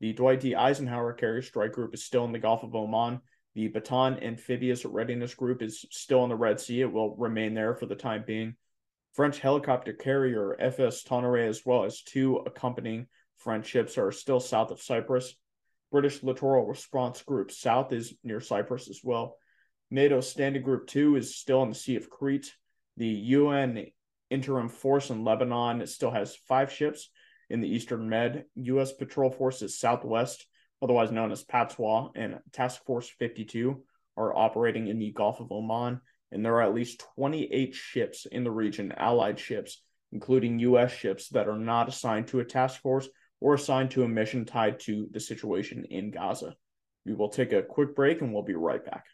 The 0.00 0.12
Dwight 0.14 0.40
D. 0.40 0.54
Eisenhower 0.54 1.12
Carrier 1.12 1.42
Strike 1.42 1.72
Group 1.72 1.94
is 1.94 2.04
still 2.04 2.24
in 2.24 2.32
the 2.32 2.38
Gulf 2.38 2.62
of 2.62 2.74
Oman. 2.74 3.20
The 3.54 3.68
Bataan 3.70 4.22
Amphibious 4.24 4.84
Readiness 4.84 5.34
Group 5.34 5.62
is 5.62 5.84
still 5.90 6.24
in 6.24 6.30
the 6.30 6.36
Red 6.36 6.60
Sea. 6.60 6.82
It 6.82 6.92
will 6.92 7.16
remain 7.16 7.54
there 7.54 7.74
for 7.74 7.86
the 7.86 7.94
time 7.94 8.24
being. 8.26 8.54
French 9.12 9.38
helicopter 9.38 9.92
carrier 9.92 10.56
FS 10.60 11.02
Tonnerre, 11.02 11.48
as 11.48 11.66
well 11.66 11.84
as 11.84 12.02
two 12.02 12.36
accompanying 12.46 13.06
French 13.36 13.66
ships, 13.66 13.98
are 13.98 14.12
still 14.12 14.40
south 14.40 14.70
of 14.70 14.80
Cyprus. 14.80 15.34
British 15.90 16.22
Littoral 16.22 16.66
Response 16.66 17.22
Group 17.22 17.50
South 17.50 17.92
is 17.92 18.14
near 18.22 18.40
Cyprus 18.40 18.88
as 18.88 19.00
well. 19.02 19.36
NATO 19.90 20.20
Standing 20.20 20.62
Group 20.62 20.86
2 20.86 21.16
is 21.16 21.36
still 21.36 21.62
in 21.62 21.70
the 21.70 21.74
Sea 21.74 21.96
of 21.96 22.08
Crete. 22.08 22.54
The 22.96 23.08
UN 23.08 23.86
interim 24.30 24.68
force 24.68 25.10
in 25.10 25.24
Lebanon. 25.24 25.84
Still 25.86 26.12
has 26.12 26.36
five 26.46 26.72
ships 26.72 27.10
in 27.48 27.60
the 27.60 27.68
Eastern 27.68 28.08
Med. 28.08 28.44
U.S. 28.54 28.92
Patrol 28.92 29.30
Forces 29.30 29.78
Southwest, 29.78 30.46
otherwise 30.80 31.10
known 31.10 31.32
as 31.32 31.44
PATSWA, 31.44 32.12
and 32.14 32.38
Task 32.52 32.84
Force 32.84 33.08
52 33.18 33.82
are 34.16 34.36
operating 34.36 34.86
in 34.86 34.98
the 34.98 35.10
Gulf 35.10 35.40
of 35.40 35.50
Oman. 35.50 36.00
And 36.32 36.44
there 36.44 36.54
are 36.56 36.62
at 36.62 36.74
least 36.74 37.02
28 37.16 37.74
ships 37.74 38.26
in 38.26 38.44
the 38.44 38.50
region, 38.50 38.92
allied 38.96 39.38
ships, 39.38 39.82
including 40.12 40.58
U.S. 40.60 40.92
ships 40.92 41.28
that 41.30 41.48
are 41.48 41.58
not 41.58 41.88
assigned 41.88 42.28
to 42.28 42.40
a 42.40 42.44
task 42.44 42.80
force 42.80 43.08
or 43.40 43.54
assigned 43.54 43.90
to 43.92 44.04
a 44.04 44.08
mission 44.08 44.44
tied 44.44 44.80
to 44.80 45.08
the 45.10 45.20
situation 45.20 45.84
in 45.90 46.10
Gaza. 46.10 46.54
We 47.06 47.14
will 47.14 47.30
take 47.30 47.52
a 47.52 47.62
quick 47.62 47.94
break 47.96 48.20
and 48.20 48.32
we'll 48.32 48.42
be 48.42 48.54
right 48.54 48.84
back. 48.84 49.04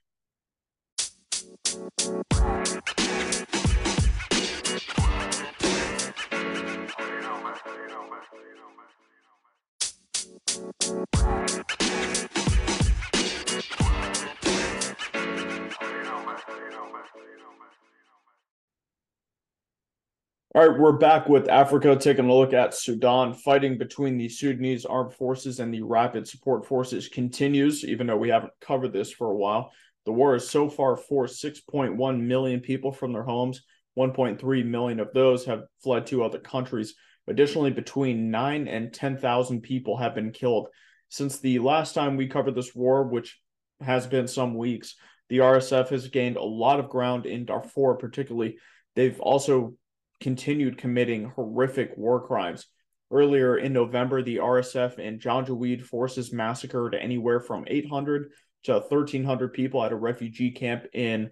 All 20.55 20.67
right, 20.67 20.79
we're 20.79 20.93
back 20.93 21.29
with 21.29 21.51
Africa, 21.51 21.97
taking 21.97 22.31
a 22.31 22.35
look 22.35 22.53
at 22.53 22.73
Sudan. 22.73 23.35
Fighting 23.35 23.77
between 23.77 24.17
the 24.17 24.29
Sudanese 24.29 24.87
armed 24.87 25.13
forces 25.13 25.61
and 25.61 25.73
the 25.73 25.83
rapid 25.83 26.27
support 26.27 26.67
forces 26.67 27.09
continues, 27.09 27.85
even 27.85 28.07
though 28.07 28.17
we 28.17 28.31
haven't 28.31 28.53
covered 28.61 28.93
this 28.93 29.13
for 29.13 29.31
a 29.31 29.37
while. 29.37 29.71
The 30.07 30.13
war 30.13 30.33
has 30.33 30.49
so 30.49 30.69
far 30.71 30.97
forced 30.97 31.45
6.1 31.45 32.21
million 32.21 32.61
people 32.61 32.93
from 32.93 33.13
their 33.13 33.25
homes. 33.25 33.63
1.3 33.99 34.65
million 34.67 35.01
of 35.01 35.13
those 35.13 35.45
have 35.45 35.65
fled 35.83 36.07
to 36.07 36.25
other 36.25 36.39
countries. 36.39 36.95
Additionally, 37.29 37.71
between 37.71 38.31
9 38.31 38.69
and 38.69 38.93
10,000 38.93 39.61
people 39.61 39.97
have 39.97 40.15
been 40.15 40.33
killed. 40.33 40.69
Since 41.09 41.41
the 41.41 41.59
last 41.59 41.95
time 41.95 42.17
we 42.17 42.29
covered 42.29 42.55
this 42.55 42.75
war, 42.75 43.05
which 43.05 43.39
has 43.81 44.07
been 44.07 44.29
some 44.29 44.55
weeks, 44.55 44.97
the 45.29 45.39
RSF 45.39 45.89
has 45.89 46.09
gained 46.09 46.37
a 46.37 46.43
lot 46.43 46.81
of 46.81 46.89
ground 46.89 47.27
in 47.27 47.45
Darfur, 47.45 47.95
particularly. 47.95 48.59
They've 48.95 49.21
also 49.21 49.75
continued 50.21 50.79
committing 50.79 51.31
horrific 51.31 51.97
war 51.97 52.27
crimes. 52.27 52.67
Earlier 53.11 53.57
in 53.57 53.73
November, 53.73 54.23
the 54.23 54.37
RSF 54.37 54.99
and 54.99 55.21
Janjaweed 55.21 55.83
forces 55.83 56.33
massacred 56.33 56.95
anywhere 56.95 57.41
from 57.41 57.65
800 57.67 58.33
to 58.65 58.73
1,300 58.75 59.53
people 59.53 59.85
at 59.85 59.93
a 59.93 59.97
refugee 59.97 60.51
camp 60.51 60.87
in 60.93 61.31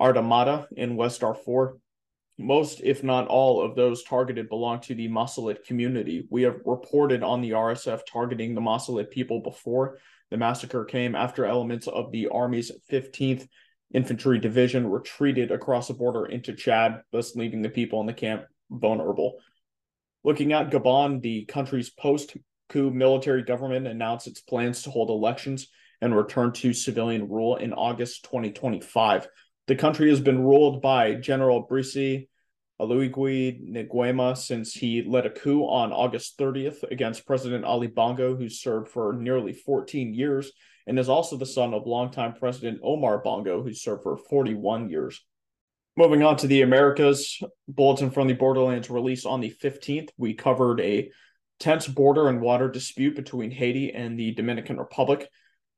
Ardamata 0.00 0.66
in 0.76 0.96
West 0.96 1.20
Darfur. 1.20 1.78
Most, 2.38 2.80
if 2.82 3.04
not 3.04 3.28
all, 3.28 3.62
of 3.62 3.76
those 3.76 4.02
targeted 4.02 4.48
belong 4.48 4.80
to 4.80 4.94
the 4.94 5.08
Masalit 5.08 5.64
community. 5.64 6.26
We 6.30 6.42
have 6.42 6.60
reported 6.64 7.22
on 7.22 7.40
the 7.40 7.52
RSF 7.52 8.00
targeting 8.10 8.54
the 8.54 8.60
Masalit 8.60 9.10
people 9.10 9.40
before. 9.40 9.98
The 10.34 10.38
massacre 10.38 10.84
came 10.84 11.14
after 11.14 11.46
elements 11.46 11.86
of 11.86 12.10
the 12.10 12.26
Army's 12.26 12.72
15th 12.90 13.46
Infantry 13.92 14.40
Division 14.40 14.90
retreated 14.90 15.52
across 15.52 15.86
the 15.86 15.94
border 15.94 16.26
into 16.26 16.54
Chad, 16.54 17.02
thus 17.12 17.36
leaving 17.36 17.62
the 17.62 17.68
people 17.68 18.00
in 18.00 18.06
the 18.06 18.14
camp 18.14 18.46
vulnerable. 18.68 19.38
Looking 20.24 20.52
at 20.52 20.70
Gabon, 20.70 21.22
the 21.22 21.44
country's 21.44 21.88
post 21.88 22.36
coup 22.68 22.90
military 22.90 23.44
government 23.44 23.86
announced 23.86 24.26
its 24.26 24.40
plans 24.40 24.82
to 24.82 24.90
hold 24.90 25.08
elections 25.08 25.68
and 26.00 26.16
return 26.16 26.50
to 26.54 26.72
civilian 26.72 27.28
rule 27.28 27.54
in 27.54 27.72
August 27.72 28.24
2025. 28.24 29.28
The 29.68 29.76
country 29.76 30.10
has 30.10 30.20
been 30.20 30.42
ruled 30.42 30.82
by 30.82 31.14
General 31.14 31.60
Brice 31.60 32.26
Oligui 32.80 33.88
Nguema 33.88 34.36
since 34.36 34.74
he 34.74 35.02
led 35.02 35.26
a 35.26 35.30
coup 35.30 35.62
on 35.62 35.92
August 35.92 36.38
30th 36.38 36.82
against 36.90 37.26
President 37.26 37.64
Ali 37.64 37.86
Bongo, 37.86 38.34
who 38.34 38.48
served 38.48 38.88
for 38.88 39.12
nearly 39.12 39.52
14 39.52 40.12
years 40.12 40.50
and 40.86 40.98
is 40.98 41.08
also 41.08 41.36
the 41.36 41.46
son 41.46 41.72
of 41.72 41.86
longtime 41.86 42.34
President 42.34 42.80
Omar 42.82 43.18
Bongo, 43.18 43.62
who 43.62 43.72
served 43.72 44.02
for 44.02 44.16
41 44.16 44.90
years. 44.90 45.24
Moving 45.96 46.24
on 46.24 46.36
to 46.38 46.48
the 46.48 46.62
Americas, 46.62 47.40
Bulletin 47.68 48.10
from 48.10 48.26
the 48.26 48.34
Borderlands 48.34 48.90
released 48.90 49.26
on 49.26 49.40
the 49.40 49.54
15th. 49.62 50.10
We 50.16 50.34
covered 50.34 50.80
a 50.80 51.10
tense 51.60 51.86
border 51.86 52.28
and 52.28 52.40
water 52.40 52.68
dispute 52.68 53.14
between 53.14 53.52
Haiti 53.52 53.92
and 53.94 54.18
the 54.18 54.32
Dominican 54.32 54.76
Republic, 54.76 55.28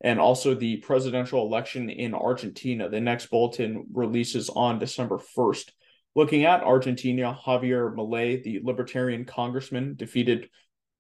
and 0.00 0.18
also 0.18 0.54
the 0.54 0.78
presidential 0.78 1.46
election 1.46 1.90
in 1.90 2.14
Argentina. 2.14 2.88
The 2.88 3.00
next 3.00 3.26
bulletin 3.26 3.86
releases 3.92 4.48
on 4.48 4.78
December 4.78 5.18
1st. 5.36 5.70
Looking 6.16 6.46
at 6.46 6.62
Argentina, 6.62 7.38
Javier 7.44 7.94
Milei, 7.94 8.42
the 8.42 8.60
libertarian 8.64 9.26
congressman, 9.26 9.96
defeated 9.96 10.48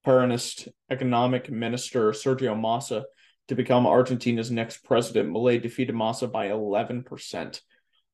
Peronist 0.06 0.68
economic 0.90 1.50
minister 1.50 2.10
Sergio 2.10 2.54
Massa 2.54 3.06
to 3.48 3.54
become 3.54 3.86
Argentina's 3.86 4.50
next 4.50 4.84
president. 4.84 5.32
Milei 5.32 5.60
defeated 5.60 5.94
Massa 5.94 6.28
by 6.28 6.48
11%. 6.48 7.60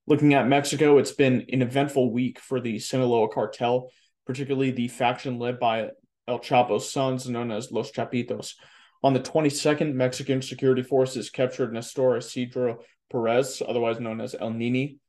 Looking 0.07 0.35
at 0.35 0.47
Mexico, 0.47 0.99
it's 0.99 1.11
been 1.11 1.45
an 1.53 1.61
eventful 1.61 2.13
week 2.13 2.39
for 2.39 2.61
the 2.61 2.79
Sinaloa 2.79 3.29
cartel, 3.31 3.91
particularly 4.25 4.71
the 4.71 4.87
faction 4.87 5.41
led 5.41 5.59
by 5.59 5.89
El 6.29 6.39
Chapo's 6.39 6.89
sons, 6.89 7.29
known 7.29 7.51
as 7.51 7.73
Los 7.73 7.91
Chapitos. 7.91 8.55
On 9.03 9.13
the 9.13 9.19
22nd, 9.19 9.93
Mexican 9.93 10.41
security 10.41 10.85
forces 10.85 11.31
captured 11.31 11.73
Nestor 11.73 12.19
Isidro 12.19 12.79
Perez, 13.11 13.61
otherwise 13.67 13.99
known 13.99 14.21
as 14.21 14.37
El 14.39 14.51
Nini. 14.51 15.01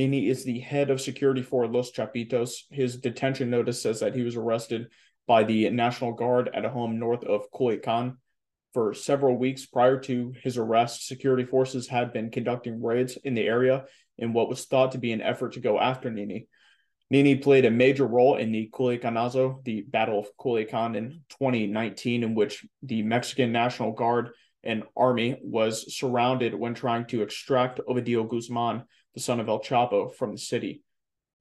Nini 0.00 0.28
is 0.30 0.44
the 0.44 0.60
head 0.60 0.88
of 0.88 0.98
security 0.98 1.42
for 1.42 1.66
Los 1.66 1.92
Chapitos. 1.92 2.62
His 2.70 2.96
detention 2.96 3.50
notice 3.50 3.82
says 3.82 4.00
that 4.00 4.14
he 4.14 4.22
was 4.22 4.34
arrested 4.34 4.86
by 5.26 5.44
the 5.44 5.68
National 5.68 6.14
Guard 6.14 6.48
at 6.54 6.64
a 6.64 6.70
home 6.70 6.98
north 6.98 7.22
of 7.24 7.50
Culiacan. 7.52 8.16
For 8.72 8.94
several 8.94 9.36
weeks 9.36 9.66
prior 9.66 10.00
to 10.00 10.32
his 10.42 10.56
arrest, 10.56 11.06
security 11.06 11.44
forces 11.44 11.86
had 11.86 12.14
been 12.14 12.30
conducting 12.30 12.82
raids 12.82 13.18
in 13.24 13.34
the 13.34 13.46
area 13.46 13.84
in 14.16 14.32
what 14.32 14.48
was 14.48 14.64
thought 14.64 14.92
to 14.92 14.98
be 14.98 15.12
an 15.12 15.20
effort 15.20 15.52
to 15.52 15.60
go 15.60 15.78
after 15.78 16.10
Nini. 16.10 16.46
Nini 17.10 17.36
played 17.36 17.66
a 17.66 17.70
major 17.70 18.06
role 18.06 18.36
in 18.36 18.52
the 18.52 18.70
Culiacanazo, 18.72 19.62
the 19.64 19.82
Battle 19.82 20.20
of 20.20 20.34
Culiacan 20.38 20.96
in 20.96 21.24
2019, 21.28 22.22
in 22.22 22.34
which 22.34 22.64
the 22.82 23.02
Mexican 23.02 23.52
National 23.52 23.92
Guard 23.92 24.30
and 24.64 24.82
army 24.96 25.38
was 25.42 25.94
surrounded 25.94 26.54
when 26.54 26.72
trying 26.72 27.04
to 27.08 27.20
extract 27.20 27.80
Ovidio 27.86 28.26
Guzman, 28.26 28.84
the 29.14 29.20
son 29.20 29.40
of 29.40 29.48
El 29.48 29.60
Chapo, 29.60 30.14
from 30.14 30.32
the 30.32 30.38
city. 30.38 30.82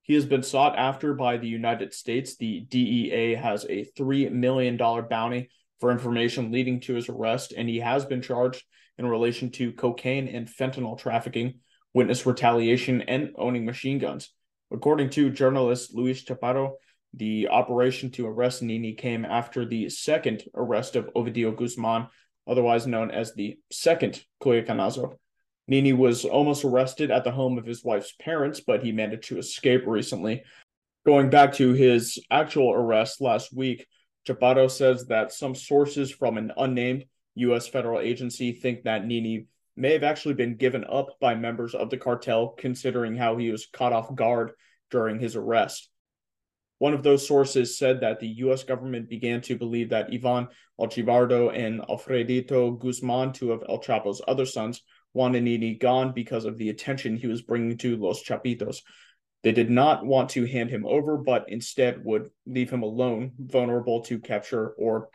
He 0.01 0.15
has 0.15 0.25
been 0.25 0.43
sought 0.43 0.77
after 0.77 1.13
by 1.13 1.37
the 1.37 1.47
United 1.47 1.93
States. 1.93 2.35
The 2.35 2.61
DEA 2.61 3.35
has 3.35 3.65
a 3.65 3.85
$3 3.97 4.31
million 4.31 4.75
bounty 4.75 5.49
for 5.79 5.91
information 5.91 6.51
leading 6.51 6.79
to 6.81 6.95
his 6.95 7.09
arrest, 7.09 7.53
and 7.55 7.69
he 7.69 7.79
has 7.79 8.05
been 8.05 8.21
charged 8.21 8.63
in 8.97 9.05
relation 9.05 9.51
to 9.51 9.71
cocaine 9.71 10.27
and 10.27 10.47
fentanyl 10.47 10.97
trafficking, 10.97 11.59
witness 11.93 12.25
retaliation, 12.25 13.01
and 13.03 13.31
owning 13.37 13.65
machine 13.65 13.99
guns. 13.99 14.33
According 14.71 15.11
to 15.11 15.29
journalist 15.29 15.95
Luis 15.95 16.23
Chaparro, 16.23 16.73
the 17.13 17.47
operation 17.47 18.11
to 18.11 18.27
arrest 18.27 18.61
Nini 18.61 18.93
came 18.93 19.25
after 19.25 19.65
the 19.65 19.89
second 19.89 20.43
arrest 20.53 20.95
of 20.95 21.09
Ovidio 21.15 21.55
Guzman, 21.55 22.07
otherwise 22.47 22.85
known 22.85 23.09
as 23.09 23.33
the 23.33 23.57
second 23.71 24.23
Culiacanazo. 24.43 25.15
Nini 25.69 25.93
was 25.93 26.25
almost 26.25 26.65
arrested 26.65 27.11
at 27.11 27.23
the 27.23 27.31
home 27.31 27.59
of 27.59 27.65
his 27.65 27.83
wife's 27.83 28.13
parents, 28.19 28.59
but 28.59 28.83
he 28.83 28.91
managed 28.91 29.29
to 29.29 29.37
escape 29.37 29.83
recently. 29.85 30.43
Going 31.05 31.29
back 31.29 31.53
to 31.53 31.73
his 31.73 32.17
actual 32.31 32.73
arrest 32.73 33.21
last 33.21 33.53
week, 33.53 33.85
Chaparro 34.27 34.69
says 34.69 35.05
that 35.05 35.31
some 35.31 35.53
sources 35.53 36.09
from 36.09 36.39
an 36.39 36.51
unnamed 36.57 37.05
U.S. 37.35 37.67
federal 37.67 37.99
agency 37.99 38.51
think 38.51 38.83
that 38.83 39.05
Nini 39.05 39.45
may 39.75 39.93
have 39.93 40.03
actually 40.03 40.33
been 40.33 40.55
given 40.55 40.85
up 40.85 41.19
by 41.21 41.35
members 41.35 41.75
of 41.75 41.91
the 41.91 41.97
cartel, 41.97 42.49
considering 42.49 43.15
how 43.15 43.37
he 43.37 43.51
was 43.51 43.67
caught 43.71 43.93
off 43.93 44.13
guard 44.15 44.53
during 44.89 45.19
his 45.19 45.35
arrest. 45.35 45.87
One 46.79 46.95
of 46.95 47.03
those 47.03 47.27
sources 47.27 47.77
said 47.77 48.01
that 48.01 48.19
the 48.19 48.27
U.S. 48.27 48.63
government 48.63 49.07
began 49.07 49.41
to 49.41 49.55
believe 49.55 49.89
that 49.89 50.09
Ivan 50.11 50.47
Archivaldo 50.79 51.55
and 51.55 51.81
Alfredito 51.81 52.79
Guzman, 52.79 53.33
two 53.33 53.51
of 53.51 53.63
El 53.69 53.79
Chapo's 53.79 54.21
other 54.27 54.47
sons, 54.47 54.81
wanted 55.13 55.43
Nini 55.43 55.75
gone 55.75 56.13
because 56.13 56.45
of 56.45 56.57
the 56.57 56.69
attention 56.69 57.15
he 57.15 57.27
was 57.27 57.41
bringing 57.41 57.77
to 57.79 57.97
Los 57.97 58.23
Chapitos, 58.23 58.81
they 59.43 59.51
did 59.51 59.69
not 59.69 60.05
want 60.05 60.29
to 60.31 60.45
hand 60.45 60.69
him 60.69 60.85
over, 60.85 61.17
but 61.17 61.45
instead 61.47 62.03
would 62.03 62.29
leave 62.45 62.69
him 62.69 62.83
alone, 62.83 63.31
vulnerable 63.39 64.01
to 64.01 64.19
capture 64.19 64.69
or 64.69 65.09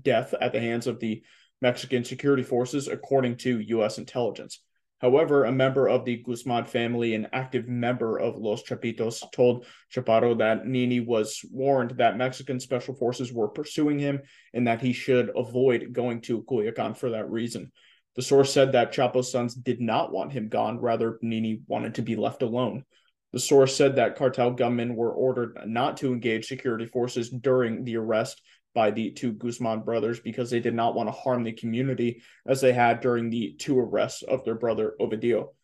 death 0.00 0.34
at 0.40 0.52
the 0.52 0.60
hands 0.60 0.86
of 0.86 1.00
the 1.00 1.22
Mexican 1.62 2.04
security 2.04 2.42
forces, 2.42 2.88
according 2.88 3.36
to 3.38 3.60
U.S. 3.60 3.98
intelligence. 3.98 4.60
However, 5.00 5.44
a 5.44 5.52
member 5.52 5.88
of 5.88 6.04
the 6.04 6.22
Guzman 6.22 6.66
family, 6.66 7.14
an 7.14 7.28
active 7.32 7.66
member 7.66 8.18
of 8.18 8.36
Los 8.36 8.62
Chapitos, 8.62 9.22
told 9.32 9.64
Chaparro 9.90 10.36
that 10.38 10.66
Nini 10.66 11.00
was 11.00 11.40
warned 11.50 11.92
that 11.92 12.18
Mexican 12.18 12.60
special 12.60 12.94
forces 12.94 13.32
were 13.32 13.48
pursuing 13.48 13.98
him 13.98 14.20
and 14.52 14.66
that 14.66 14.82
he 14.82 14.92
should 14.92 15.30
avoid 15.34 15.94
going 15.94 16.20
to 16.22 16.42
Culiacan 16.42 16.94
for 16.94 17.10
that 17.10 17.30
reason. 17.30 17.72
The 18.20 18.26
source 18.26 18.52
said 18.52 18.72
that 18.72 18.92
Chapo's 18.92 19.32
sons 19.32 19.54
did 19.54 19.80
not 19.80 20.12
want 20.12 20.34
him 20.34 20.50
gone, 20.50 20.78
rather, 20.78 21.18
Nini 21.22 21.62
wanted 21.66 21.94
to 21.94 22.02
be 22.02 22.16
left 22.16 22.42
alone. 22.42 22.84
The 23.32 23.40
source 23.40 23.74
said 23.74 23.96
that 23.96 24.16
cartel 24.16 24.50
gunmen 24.50 24.94
were 24.94 25.10
ordered 25.10 25.58
not 25.64 25.96
to 25.96 26.12
engage 26.12 26.46
security 26.46 26.84
forces 26.84 27.30
during 27.30 27.82
the 27.82 27.96
arrest 27.96 28.42
by 28.74 28.90
the 28.90 29.12
two 29.12 29.32
Guzman 29.32 29.84
brothers 29.84 30.20
because 30.20 30.50
they 30.50 30.60
did 30.60 30.74
not 30.74 30.94
want 30.94 31.08
to 31.08 31.12
harm 31.12 31.44
the 31.44 31.52
community 31.52 32.20
as 32.46 32.60
they 32.60 32.74
had 32.74 33.00
during 33.00 33.30
the 33.30 33.54
two 33.58 33.78
arrests 33.78 34.20
of 34.20 34.44
their 34.44 34.54
brother 34.54 34.96
Ovidio. 35.00 35.54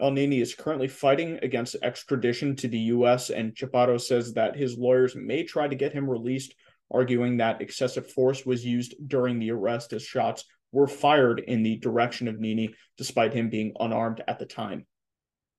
El 0.00 0.12
Nini 0.12 0.40
is 0.40 0.54
currently 0.54 0.88
fighting 0.88 1.38
against 1.42 1.76
extradition 1.82 2.56
to 2.56 2.68
the 2.68 2.78
U.S., 2.78 3.28
and 3.28 3.54
Chaparro 3.54 4.00
says 4.00 4.32
that 4.32 4.56
his 4.56 4.78
lawyers 4.78 5.14
may 5.14 5.44
try 5.44 5.68
to 5.68 5.76
get 5.76 5.92
him 5.92 6.08
released 6.08 6.54
arguing 6.90 7.36
that 7.36 7.60
excessive 7.60 8.10
force 8.10 8.46
was 8.46 8.64
used 8.64 8.94
during 9.06 9.38
the 9.38 9.50
arrest 9.50 9.92
as 9.92 10.02
shots 10.02 10.46
were 10.72 10.86
fired 10.86 11.40
in 11.40 11.62
the 11.62 11.76
direction 11.76 12.28
of 12.28 12.38
Nini, 12.38 12.74
despite 12.96 13.32
him 13.32 13.50
being 13.50 13.72
unarmed 13.78 14.22
at 14.28 14.38
the 14.38 14.46
time. 14.46 14.86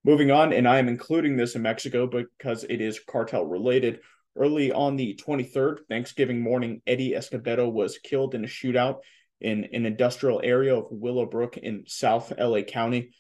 Moving 0.04 0.32
on, 0.32 0.52
and 0.54 0.68
I 0.68 0.80
am 0.80 0.88
including 0.88 1.38
this 1.38 1.56
in 1.56 1.62
Mexico 1.62 2.08
because 2.08 2.64
it 2.64 2.82
is 2.82 3.00
cartel 3.00 3.46
related. 3.46 4.00
Early 4.36 4.72
on 4.72 4.96
the 4.96 5.20
23rd, 5.24 5.80
Thanksgiving 5.90 6.42
morning, 6.42 6.82
Eddie 6.88 7.12
Escobedo 7.12 7.72
was 7.72 8.00
killed 8.00 8.34
in 8.34 8.44
a 8.44 8.48
shootout 8.48 9.00
in 9.42 9.66
an 9.74 9.86
industrial 9.86 10.42
area 10.44 10.76
of 10.76 10.86
Willowbrook 10.90 11.58
in 11.58 11.84
South 11.88 12.32
LA 12.40 12.62
County. 12.62 13.12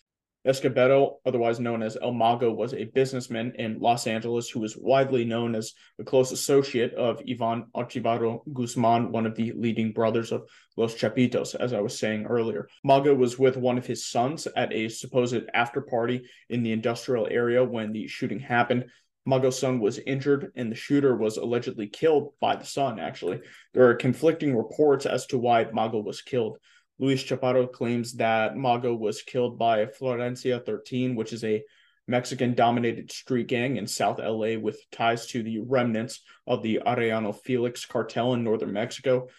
Escobedo, 0.43 1.17
otherwise 1.23 1.59
known 1.59 1.83
as 1.83 1.97
El 2.01 2.13
Mago, 2.13 2.51
was 2.51 2.73
a 2.73 2.85
businessman 2.85 3.53
in 3.59 3.79
Los 3.79 4.07
Angeles 4.07 4.49
who 4.49 4.59
was 4.59 4.75
widely 4.75 5.23
known 5.23 5.53
as 5.53 5.73
a 5.99 6.03
close 6.03 6.31
associate 6.31 6.95
of 6.95 7.21
Ivan 7.29 7.65
Archivaldo 7.75 8.41
Guzman, 8.51 9.11
one 9.11 9.27
of 9.27 9.35
the 9.35 9.51
leading 9.51 9.91
brothers 9.91 10.31
of 10.31 10.49
Los 10.77 10.95
Chapitos, 10.95 11.53
as 11.53 11.73
I 11.73 11.79
was 11.79 11.99
saying 11.99 12.25
earlier. 12.25 12.67
Mago 12.83 13.13
was 13.13 13.37
with 13.37 13.55
one 13.55 13.77
of 13.77 13.85
his 13.85 14.07
sons 14.07 14.47
at 14.55 14.73
a 14.73 14.89
supposed 14.89 15.43
after 15.53 15.81
party 15.81 16.23
in 16.49 16.63
the 16.63 16.71
industrial 16.71 17.27
area 17.29 17.63
when 17.63 17.91
the 17.91 18.07
shooting 18.07 18.39
happened. 18.39 18.85
Mago's 19.27 19.59
son 19.59 19.79
was 19.79 19.99
injured, 19.99 20.51
and 20.55 20.71
the 20.71 20.75
shooter 20.75 21.15
was 21.15 21.37
allegedly 21.37 21.85
killed 21.85 22.33
by 22.39 22.55
the 22.55 22.65
son, 22.65 22.99
actually. 22.99 23.41
There 23.75 23.87
are 23.87 23.93
conflicting 23.93 24.57
reports 24.57 25.05
as 25.05 25.27
to 25.27 25.37
why 25.37 25.67
Mago 25.71 25.99
was 25.99 26.23
killed. 26.23 26.57
Luis 27.01 27.23
Chaparro 27.23 27.69
claims 27.69 28.13
that 28.13 28.55
Mago 28.55 28.93
was 28.93 29.23
killed 29.23 29.57
by 29.57 29.87
Florencia 29.87 30.63
13, 30.63 31.15
which 31.15 31.33
is 31.33 31.43
a 31.43 31.63
Mexican 32.07 32.53
dominated 32.53 33.11
street 33.11 33.47
gang 33.47 33.77
in 33.77 33.87
South 33.87 34.19
LA 34.19 34.55
with 34.59 34.79
ties 34.91 35.25
to 35.27 35.41
the 35.41 35.61
remnants 35.61 36.21
of 36.45 36.61
the 36.61 36.79
Arellano 36.85 37.35
Felix 37.35 37.85
cartel 37.87 38.33
in 38.35 38.43
northern 38.43 38.71
Mexico. 38.71 39.29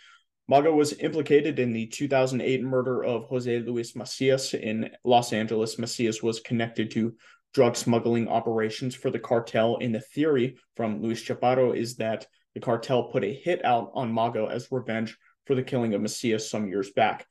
Mago 0.48 0.74
was 0.74 0.98
implicated 0.98 1.60
in 1.60 1.72
the 1.72 1.86
2008 1.86 2.64
murder 2.64 3.04
of 3.04 3.26
Jose 3.26 3.60
Luis 3.60 3.94
Macias 3.94 4.54
in 4.54 4.90
Los 5.04 5.32
Angeles. 5.32 5.78
Macias 5.78 6.20
was 6.20 6.40
connected 6.40 6.90
to 6.90 7.14
drug 7.54 7.76
smuggling 7.76 8.26
operations 8.26 8.96
for 8.96 9.10
the 9.10 9.20
cartel. 9.20 9.78
And 9.80 9.94
the 9.94 10.00
theory 10.00 10.56
from 10.74 11.00
Luis 11.00 11.22
Chaparro 11.22 11.76
is 11.76 11.94
that 11.96 12.26
the 12.54 12.60
cartel 12.60 13.04
put 13.04 13.22
a 13.22 13.32
hit 13.32 13.64
out 13.64 13.92
on 13.94 14.12
Mago 14.12 14.46
as 14.46 14.66
revenge 14.72 15.16
for 15.46 15.54
the 15.54 15.62
killing 15.62 15.94
of 15.94 16.00
Macias 16.00 16.50
some 16.50 16.66
years 16.66 16.90
back. 16.90 17.26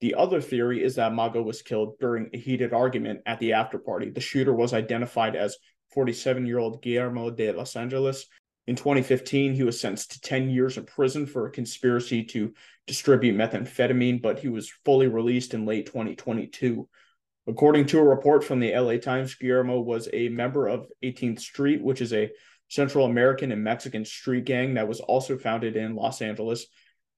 The 0.00 0.14
other 0.14 0.40
theory 0.40 0.82
is 0.82 0.94
that 0.94 1.12
Mago 1.12 1.42
was 1.42 1.62
killed 1.62 1.98
during 1.98 2.30
a 2.32 2.38
heated 2.38 2.72
argument 2.72 3.20
at 3.26 3.38
the 3.38 3.52
after 3.52 3.78
party. 3.78 4.10
The 4.10 4.20
shooter 4.20 4.54
was 4.54 4.72
identified 4.72 5.36
as 5.36 5.56
47 5.92 6.46
year 6.46 6.58
old 6.58 6.82
Guillermo 6.82 7.30
de 7.30 7.52
Los 7.52 7.76
Angeles. 7.76 8.26
In 8.66 8.76
2015, 8.76 9.54
he 9.54 9.64
was 9.64 9.80
sentenced 9.80 10.12
to 10.12 10.20
10 10.20 10.48
years 10.50 10.78
in 10.78 10.84
prison 10.84 11.26
for 11.26 11.46
a 11.46 11.50
conspiracy 11.50 12.24
to 12.24 12.54
distribute 12.86 13.36
methamphetamine, 13.36 14.22
but 14.22 14.38
he 14.38 14.48
was 14.48 14.72
fully 14.84 15.08
released 15.08 15.54
in 15.54 15.66
late 15.66 15.86
2022. 15.86 16.88
According 17.46 17.86
to 17.86 17.98
a 17.98 18.04
report 18.04 18.44
from 18.44 18.60
the 18.60 18.74
LA 18.76 18.98
Times, 18.98 19.34
Guillermo 19.34 19.80
was 19.80 20.08
a 20.12 20.28
member 20.28 20.68
of 20.68 20.86
18th 21.02 21.40
Street, 21.40 21.82
which 21.82 22.00
is 22.00 22.12
a 22.12 22.30
Central 22.68 23.06
American 23.06 23.50
and 23.50 23.64
Mexican 23.64 24.04
street 24.04 24.44
gang 24.44 24.74
that 24.74 24.86
was 24.86 25.00
also 25.00 25.36
founded 25.36 25.74
in 25.74 25.96
Los 25.96 26.22
Angeles. 26.22 26.66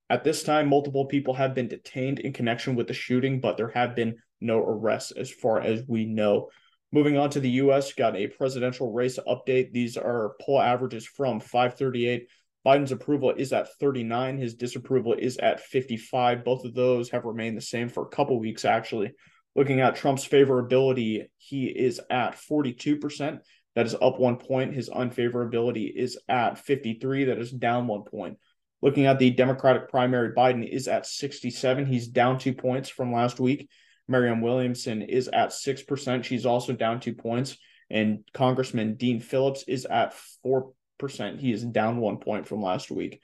At 0.09 0.23
this 0.23 0.43
time, 0.43 0.67
multiple 0.67 1.05
people 1.05 1.33
have 1.33 1.55
been 1.55 1.67
detained 1.67 2.19
in 2.19 2.33
connection 2.33 2.75
with 2.75 2.87
the 2.87 2.93
shooting, 2.93 3.39
but 3.39 3.57
there 3.57 3.69
have 3.69 3.95
been 3.95 4.15
no 4.41 4.59
arrests 4.59 5.11
as 5.11 5.31
far 5.31 5.61
as 5.61 5.83
we 5.87 6.05
know. 6.05 6.49
Moving 6.91 7.17
on 7.17 7.29
to 7.31 7.39
the 7.39 7.49
U.S., 7.49 7.93
got 7.93 8.15
a 8.15 8.27
presidential 8.27 8.91
race 8.91 9.17
update. 9.27 9.71
These 9.71 9.97
are 9.97 10.35
poll 10.41 10.61
averages 10.61 11.07
from 11.07 11.39
538. 11.39 12.27
Biden's 12.65 12.91
approval 12.91 13.33
is 13.35 13.51
at 13.51 13.73
39. 13.79 14.37
His 14.37 14.53
disapproval 14.53 15.13
is 15.13 15.37
at 15.37 15.59
55. 15.59 16.45
Both 16.45 16.65
of 16.65 16.73
those 16.73 17.09
have 17.09 17.25
remained 17.25 17.57
the 17.57 17.61
same 17.61 17.89
for 17.89 18.03
a 18.03 18.09
couple 18.09 18.39
weeks, 18.39 18.63
actually. 18.63 19.13
Looking 19.55 19.81
at 19.81 19.95
Trump's 19.95 20.27
favorability, 20.27 21.25
he 21.37 21.65
is 21.65 21.99
at 22.09 22.35
42%. 22.35 23.39
That 23.75 23.85
is 23.85 23.95
up 23.95 24.19
one 24.19 24.37
point. 24.37 24.73
His 24.73 24.89
unfavorability 24.89 25.91
is 25.93 26.17
at 26.29 26.59
53. 26.59 27.25
That 27.25 27.39
is 27.39 27.51
down 27.51 27.87
one 27.87 28.03
point. 28.03 28.37
Looking 28.83 29.05
at 29.05 29.17
the 29.17 29.31
Democratic 29.31 29.87
primary, 29.87 30.33
Biden 30.33 30.67
is 30.69 30.89
at 30.89 31.05
67. 31.05 31.85
He's 31.85 32.09
down 32.09 32.37
two 32.37 32.53
points 32.53 32.89
from 32.89 33.13
last 33.13 33.39
week. 33.39 33.69
Marianne 34.09 34.41
Williamson 34.41 35.01
is 35.01 35.29
at 35.29 35.51
6%. 35.51 36.25
She's 36.25 36.45
also 36.45 36.73
down 36.73 36.99
two 36.99 37.13
points. 37.13 37.57
And 37.89 38.25
Congressman 38.33 38.95
Dean 38.95 39.21
Phillips 39.21 39.63
is 39.69 39.85
at 39.85 40.13
4%. 40.45 41.39
He 41.39 41.53
is 41.53 41.63
down 41.63 41.95
one 41.95 42.17
point 42.17 42.45
from 42.45 42.61
last 42.61 42.91
week. 42.91 43.21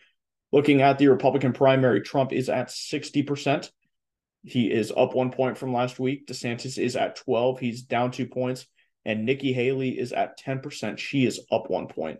Looking 0.54 0.82
at 0.82 0.98
the 0.98 1.10
Republican 1.10 1.52
primary, 1.52 2.00
Trump 2.04 2.32
is 2.32 2.48
at 2.48 2.70
60%. 2.70 3.70
He 4.46 4.72
is 4.72 4.94
up 4.96 5.14
one 5.14 5.30
point 5.30 5.58
from 5.58 5.74
last 5.74 6.00
week. 6.00 6.26
DeSantis 6.26 6.82
is 6.82 6.96
at 6.96 7.18
12. 7.18 7.60
He's 7.60 7.82
down 7.82 8.12
two 8.12 8.28
points. 8.28 8.66
And 9.04 9.26
Nikki 9.26 9.52
Haley 9.52 10.00
is 10.00 10.14
at 10.14 10.40
10%. 10.40 11.00
She 11.00 11.26
is 11.26 11.42
up 11.52 11.70
one 11.70 11.88
point. 11.88 12.20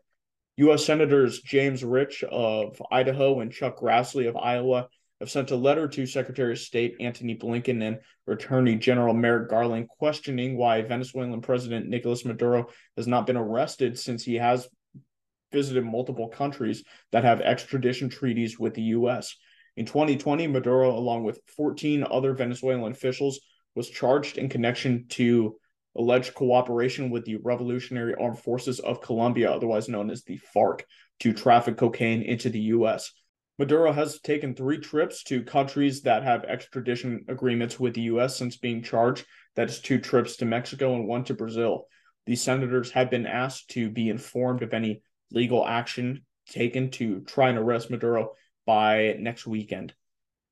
U.S. 0.60 0.86
Senators 0.86 1.40
James 1.42 1.84
Risch 1.84 2.22
of 2.24 2.82
Idaho 2.92 3.40
and 3.40 3.50
Chuck 3.50 3.80
Grassley 3.80 4.28
of 4.28 4.36
Iowa 4.36 4.90
have 5.22 5.30
sent 5.30 5.52
a 5.52 5.56
letter 5.56 5.88
to 5.88 6.06
Secretary 6.06 6.52
of 6.52 6.60
State 6.60 6.98
Antony 7.00 7.38
Blinken 7.38 7.82
and 7.82 8.00
Attorney 8.28 8.76
General 8.76 9.14
Merrick 9.14 9.50
Garland 9.50 9.88
questioning 9.88 10.58
why 10.58 10.82
Venezuelan 10.82 11.40
President 11.40 11.88
Nicolas 11.88 12.26
Maduro 12.26 12.68
has 12.98 13.08
not 13.08 13.26
been 13.26 13.38
arrested 13.38 13.98
since 13.98 14.26
he 14.26 14.36
has 14.36 14.68
visited 15.54 15.86
multiple 15.86 16.28
countries 16.28 16.84
that 17.14 17.24
have 17.24 17.40
extradition 17.40 18.10
treaties 18.10 18.60
with 18.60 18.74
the 18.74 18.82
U.S. 18.82 19.38
In 19.78 19.86
2020, 19.86 20.48
Maduro, 20.48 20.92
along 20.92 21.24
with 21.24 21.40
14 21.56 22.06
other 22.12 22.34
Venezuelan 22.34 22.92
officials, 22.92 23.40
was 23.76 23.90
charged 23.90 24.38
in 24.38 24.50
connection 24.50 25.06
to 25.08 25.56
alleged 26.00 26.34
cooperation 26.34 27.10
with 27.10 27.26
the 27.26 27.36
Revolutionary 27.36 28.16
Armed 28.16 28.40
Forces 28.40 28.80
of 28.80 29.02
Colombia, 29.02 29.52
otherwise 29.52 29.90
known 29.90 30.10
as 30.10 30.24
the 30.24 30.40
FARC, 30.56 30.82
to 31.20 31.34
traffic 31.34 31.78
cocaine 31.78 32.24
into 32.24 32.50
the 32.50 32.60
U.S. 32.60 33.12
Maduro 33.60 33.92
has 33.92 34.22
taken 34.22 34.56
three 34.56 34.78
trips 34.78 35.22
to 35.24 35.44
countries 35.44 36.04
that 36.04 36.24
have 36.24 36.46
extradition 36.46 37.26
agreements 37.28 37.78
with 37.78 37.94
the 37.94 38.02
U.S. 38.04 38.38
since 38.38 38.56
being 38.56 38.82
charged. 38.82 39.26
That 39.56 39.70
is 39.70 39.82
two 39.82 40.00
trips 40.00 40.38
to 40.38 40.46
Mexico 40.46 40.96
and 40.96 41.06
one 41.06 41.26
to 41.26 41.34
Brazil. 41.34 41.88
The 42.26 42.38
senators 42.38 42.92
have 42.92 43.12
been 43.12 43.28
asked 43.28 43.72
to 43.72 43.90
be 43.90 44.10
informed 44.10 44.64
of 44.64 44.74
any 44.74 45.02
legal 45.32 45.68
action 45.68 46.26
taken 46.50 46.90
to 46.92 47.20
try 47.22 47.50
and 47.50 47.58
arrest 47.58 47.92
Maduro 47.92 48.32
by 48.66 49.18
next 49.20 49.46
weekend. 49.46 49.94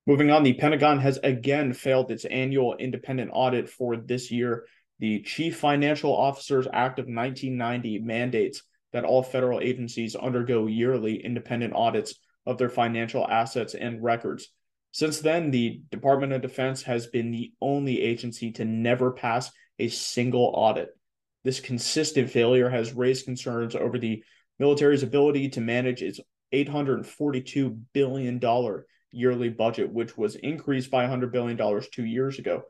Moving 0.06 0.32
on, 0.32 0.44
the 0.44 0.54
Pentagon 0.54 1.00
has 1.00 1.20
again 1.24 1.74
failed 1.74 2.12
its 2.12 2.26
annual 2.26 2.76
independent 2.76 3.32
audit 3.34 3.70
for 3.70 3.96
this 3.96 4.32
year 4.32 4.66
the 5.00 5.22
Chief 5.22 5.58
Financial 5.58 6.16
Officers 6.16 6.68
Act 6.72 7.00
of 7.00 7.06
1990 7.06 8.00
mandates 8.00 8.64
that 8.94 9.04
all 9.04 9.22
federal 9.22 9.60
agencies 9.60 10.16
undergo 10.16 10.68
yearly 10.68 11.24
independent 11.24 11.74
audits 11.76 12.16
of 12.46 12.58
their 12.58 12.70
financial 12.70 13.28
assets 13.28 13.76
and 13.76 14.02
records. 14.02 14.50
Since 14.92 15.20
then, 15.20 15.52
the 15.52 15.82
Department 15.92 16.34
of 16.34 16.42
Defense 16.42 16.84
has 16.84 17.08
been 17.08 17.32
the 17.32 17.52
only 17.62 18.02
agency 18.02 18.52
to 18.54 18.66
never 18.66 19.12
pass 19.12 19.52
a 19.78 19.90
single 19.90 20.52
audit. 20.56 20.90
This 21.44 21.60
consistent 21.60 22.32
failure 22.32 22.70
has 22.70 22.94
raised 22.94 23.26
concerns 23.26 23.76
over 23.76 24.00
the 24.00 24.24
military's 24.60 25.04
ability 25.04 25.50
to 25.50 25.62
manage 25.62 26.02
its 26.02 26.20
$842 26.54 27.80
billion 27.94 28.42
yearly 29.12 29.50
budget, 29.50 29.92
which 29.92 30.18
was 30.18 30.36
increased 30.36 30.90
by 30.90 31.06
$100 31.06 31.32
billion 31.32 31.82
two 31.92 32.06
years 32.06 32.40
ago. 32.40 32.64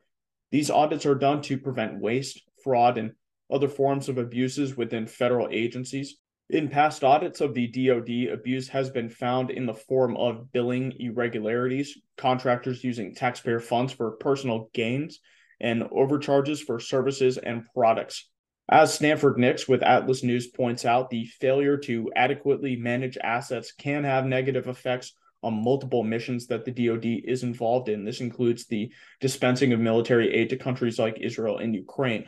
These 0.52 0.70
audits 0.70 1.06
are 1.06 1.16
done 1.16 1.42
to 1.44 1.58
prevent 1.58 2.00
waste, 2.00 2.42
fraud, 2.64 2.98
and 2.98 3.12
other 3.52 3.68
forms 3.68 4.10
of 4.10 4.18
abuses 4.18 4.76
within 4.76 5.08
federal 5.08 5.50
agencies. 5.52 6.18
In 6.50 6.70
past 6.70 7.04
audits 7.04 7.42
of 7.42 7.54
the 7.54 7.68
DoD, 7.68 8.34
abuse 8.34 8.70
has 8.70 8.90
been 8.90 9.10
found 9.10 9.52
in 9.52 9.66
the 9.66 9.74
form 9.74 10.16
of 10.16 10.52
billing 10.54 10.94
irregularities, 10.98 11.98
contractors 12.16 12.84
using 12.84 13.14
taxpayer 13.14 13.60
funds 13.60 13.92
for 13.92 14.12
personal 14.12 14.70
gains, 14.74 15.20
and 15.60 15.84
overcharges 15.92 16.62
for 16.62 16.80
services 16.80 17.38
and 17.38 17.66
products. 17.74 18.30
As 18.70 18.94
Stanford 18.94 19.38
Nix 19.38 19.68
with 19.68 19.84
Atlas 19.84 20.24
News 20.24 20.48
points 20.48 20.86
out, 20.86 21.10
the 21.10 21.26
failure 21.26 21.78
to 21.80 22.12
adequately 22.16 22.76
manage 22.76 23.18
assets 23.18 23.72
can 23.72 24.04
have 24.04 24.26
negative 24.26 24.68
effects 24.68 25.14
on 25.44 25.64
multiple 25.64 26.04
missions 26.04 26.48
that 26.48 26.66
the 26.66 26.72
DoD 26.72 27.06
is 27.26 27.44
involved 27.44 27.90
in. 27.90 28.04
This 28.04 28.22
includes 28.22 28.66
the 28.66 28.92
dispensing 29.20 29.74
of 29.74 29.80
military 29.80 30.34
aid 30.34 30.50
to 30.50 30.58
countries 30.58 31.00
like 31.00 31.20
Israel 31.20 31.58
and 31.58 31.76
Ukraine. 31.76 32.28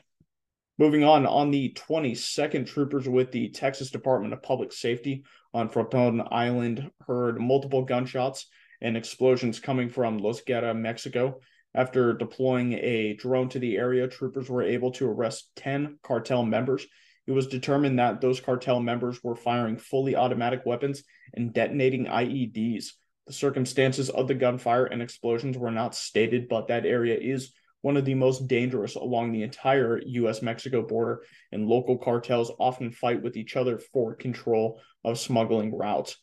Moving 0.78 1.04
on, 1.04 1.26
on 1.26 1.52
the 1.52 1.74
22nd, 1.74 2.66
troopers 2.66 3.10
with 3.10 3.32
the 3.32 3.50
Texas 3.50 3.92
Department 3.92 4.34
of 4.34 4.42
Public 4.42 4.72
Safety 4.72 5.24
on 5.54 5.68
Fronton 5.68 6.24
Island 6.32 6.90
heard 7.06 7.42
multiple 7.42 7.84
gunshots 7.84 8.46
and 8.82 8.96
explosions 8.96 9.60
coming 9.60 9.90
from 9.90 10.20
Los 10.20 10.42
Guerra, 10.42 10.74
Mexico. 10.74 11.42
After 11.76 12.14
deploying 12.14 12.74
a 12.74 13.14
drone 13.16 13.50
to 13.50 13.60
the 13.60 13.78
area, 13.78 14.08
troopers 14.08 14.50
were 14.50 14.64
able 14.64 14.92
to 14.92 15.10
arrest 15.10 15.52
10 15.58 16.00
cartel 16.02 16.44
members. 16.44 16.88
It 17.30 17.34
was 17.34 17.46
determined 17.46 18.00
that 18.00 18.22
those 18.22 18.42
cartel 18.42 18.80
members 18.80 19.24
were 19.24 19.36
firing 19.36 19.78
fully 19.78 20.16
automatic 20.16 20.66
weapons 20.66 21.04
and 21.36 21.54
detonating 21.54 22.08
IEDs. 22.08 22.86
The 23.28 23.34
circumstances 23.34 24.10
of 24.10 24.28
the 24.28 24.34
gunfire 24.34 24.86
and 24.86 25.00
explosions 25.00 25.56
were 25.56 25.70
not 25.70 25.94
stated, 25.94 26.48
but 26.50 26.70
that 26.70 26.88
area 26.88 27.16
is 27.16 27.54
one 27.82 27.98
of 27.98 28.06
the 28.06 28.16
most 28.16 28.48
dangerous 28.48 28.96
along 28.96 29.32
the 29.32 29.44
entire 29.44 30.02
US 30.04 30.42
Mexico 30.42 30.82
border, 30.82 31.22
and 31.52 31.68
local 31.68 32.00
cartels 32.00 32.52
often 32.60 32.90
fight 32.90 33.22
with 33.22 33.38
each 33.38 33.56
other 33.56 33.78
for 33.78 34.16
control 34.16 34.82
of 35.06 35.20
smuggling 35.20 35.78
routes. 35.78 36.18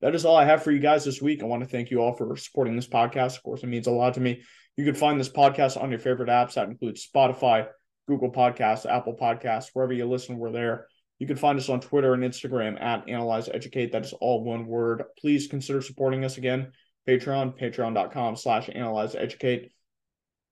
That 0.00 0.14
is 0.14 0.24
all 0.24 0.36
I 0.36 0.46
have 0.46 0.62
for 0.62 0.72
you 0.72 0.80
guys 0.80 1.04
this 1.04 1.20
week. 1.20 1.42
I 1.42 1.46
want 1.46 1.62
to 1.62 1.68
thank 1.68 1.90
you 1.90 2.00
all 2.00 2.14
for 2.14 2.34
supporting 2.38 2.74
this 2.74 2.88
podcast. 2.88 3.36
Of 3.36 3.42
course, 3.42 3.62
it 3.62 3.66
means 3.66 3.86
a 3.86 3.90
lot 3.90 4.14
to 4.14 4.20
me. 4.20 4.42
You 4.78 4.86
can 4.86 4.94
find 4.94 5.20
this 5.20 5.28
podcast 5.28 5.78
on 5.78 5.90
your 5.90 6.00
favorite 6.00 6.30
apps. 6.30 6.54
That 6.54 6.70
includes 6.70 7.06
Spotify, 7.06 7.66
Google 8.08 8.32
Podcasts, 8.32 8.90
Apple 8.90 9.14
Podcasts, 9.14 9.68
wherever 9.72 9.92
you 9.92 10.06
listen, 10.06 10.38
we're 10.38 10.50
there. 10.50 10.88
You 11.18 11.26
can 11.26 11.36
find 11.36 11.58
us 11.58 11.68
on 11.68 11.80
Twitter 11.80 12.14
and 12.14 12.24
Instagram 12.24 12.82
at 12.82 13.06
Analyze 13.08 13.48
Educate. 13.48 13.92
That 13.92 14.06
is 14.06 14.14
all 14.14 14.42
one 14.42 14.66
word. 14.66 15.04
Please 15.18 15.46
consider 15.46 15.82
supporting 15.82 16.24
us 16.24 16.38
again. 16.38 16.72
Patreon, 17.06 17.56
patreon.com 17.58 18.36
slash 18.36 18.70
analyze 18.72 19.14
educate. 19.14 19.70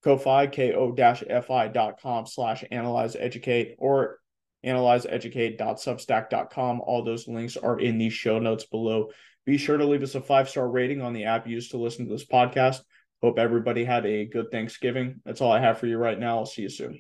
Ko-Fi, 0.05 0.47
ko-fi.com 0.47 2.27
slash 2.27 2.65
analyze 2.71 3.17
educate 3.17 3.75
or 3.79 4.19
analyzeeducate.substack.com. 4.65 6.81
All 6.81 7.05
those 7.05 7.27
links 7.27 7.57
are 7.57 7.81
in 7.81 7.99
the 7.99 8.11
show 8.11 8.39
notes 8.39 8.65
below. 8.65 9.11
Be 9.45 9.59
sure 9.59 9.79
to 9.79 9.87
leave 9.87 10.03
us 10.03 10.15
a 10.15 10.21
five 10.21 10.49
star 10.49 10.69
rating 10.69 11.03
on 11.03 11.13
the 11.13 11.25
app 11.25 11.47
used 11.47 11.71
to 11.71 11.79
listen 11.79 12.07
to 12.07 12.13
this 12.13 12.27
podcast. 12.27 12.81
Hope 13.23 13.39
everybody 13.39 13.85
had 13.85 14.05
a 14.05 14.27
good 14.27 14.51
Thanksgiving. 14.51 15.21
That's 15.25 15.41
all 15.41 15.53
I 15.53 15.61
have 15.61 15.79
for 15.79 15.87
you 15.87 15.99
right 15.99 16.19
now. 16.19 16.39
I'll 16.39 16.47
see 16.47 16.63
you 16.63 16.69
soon. 16.69 16.99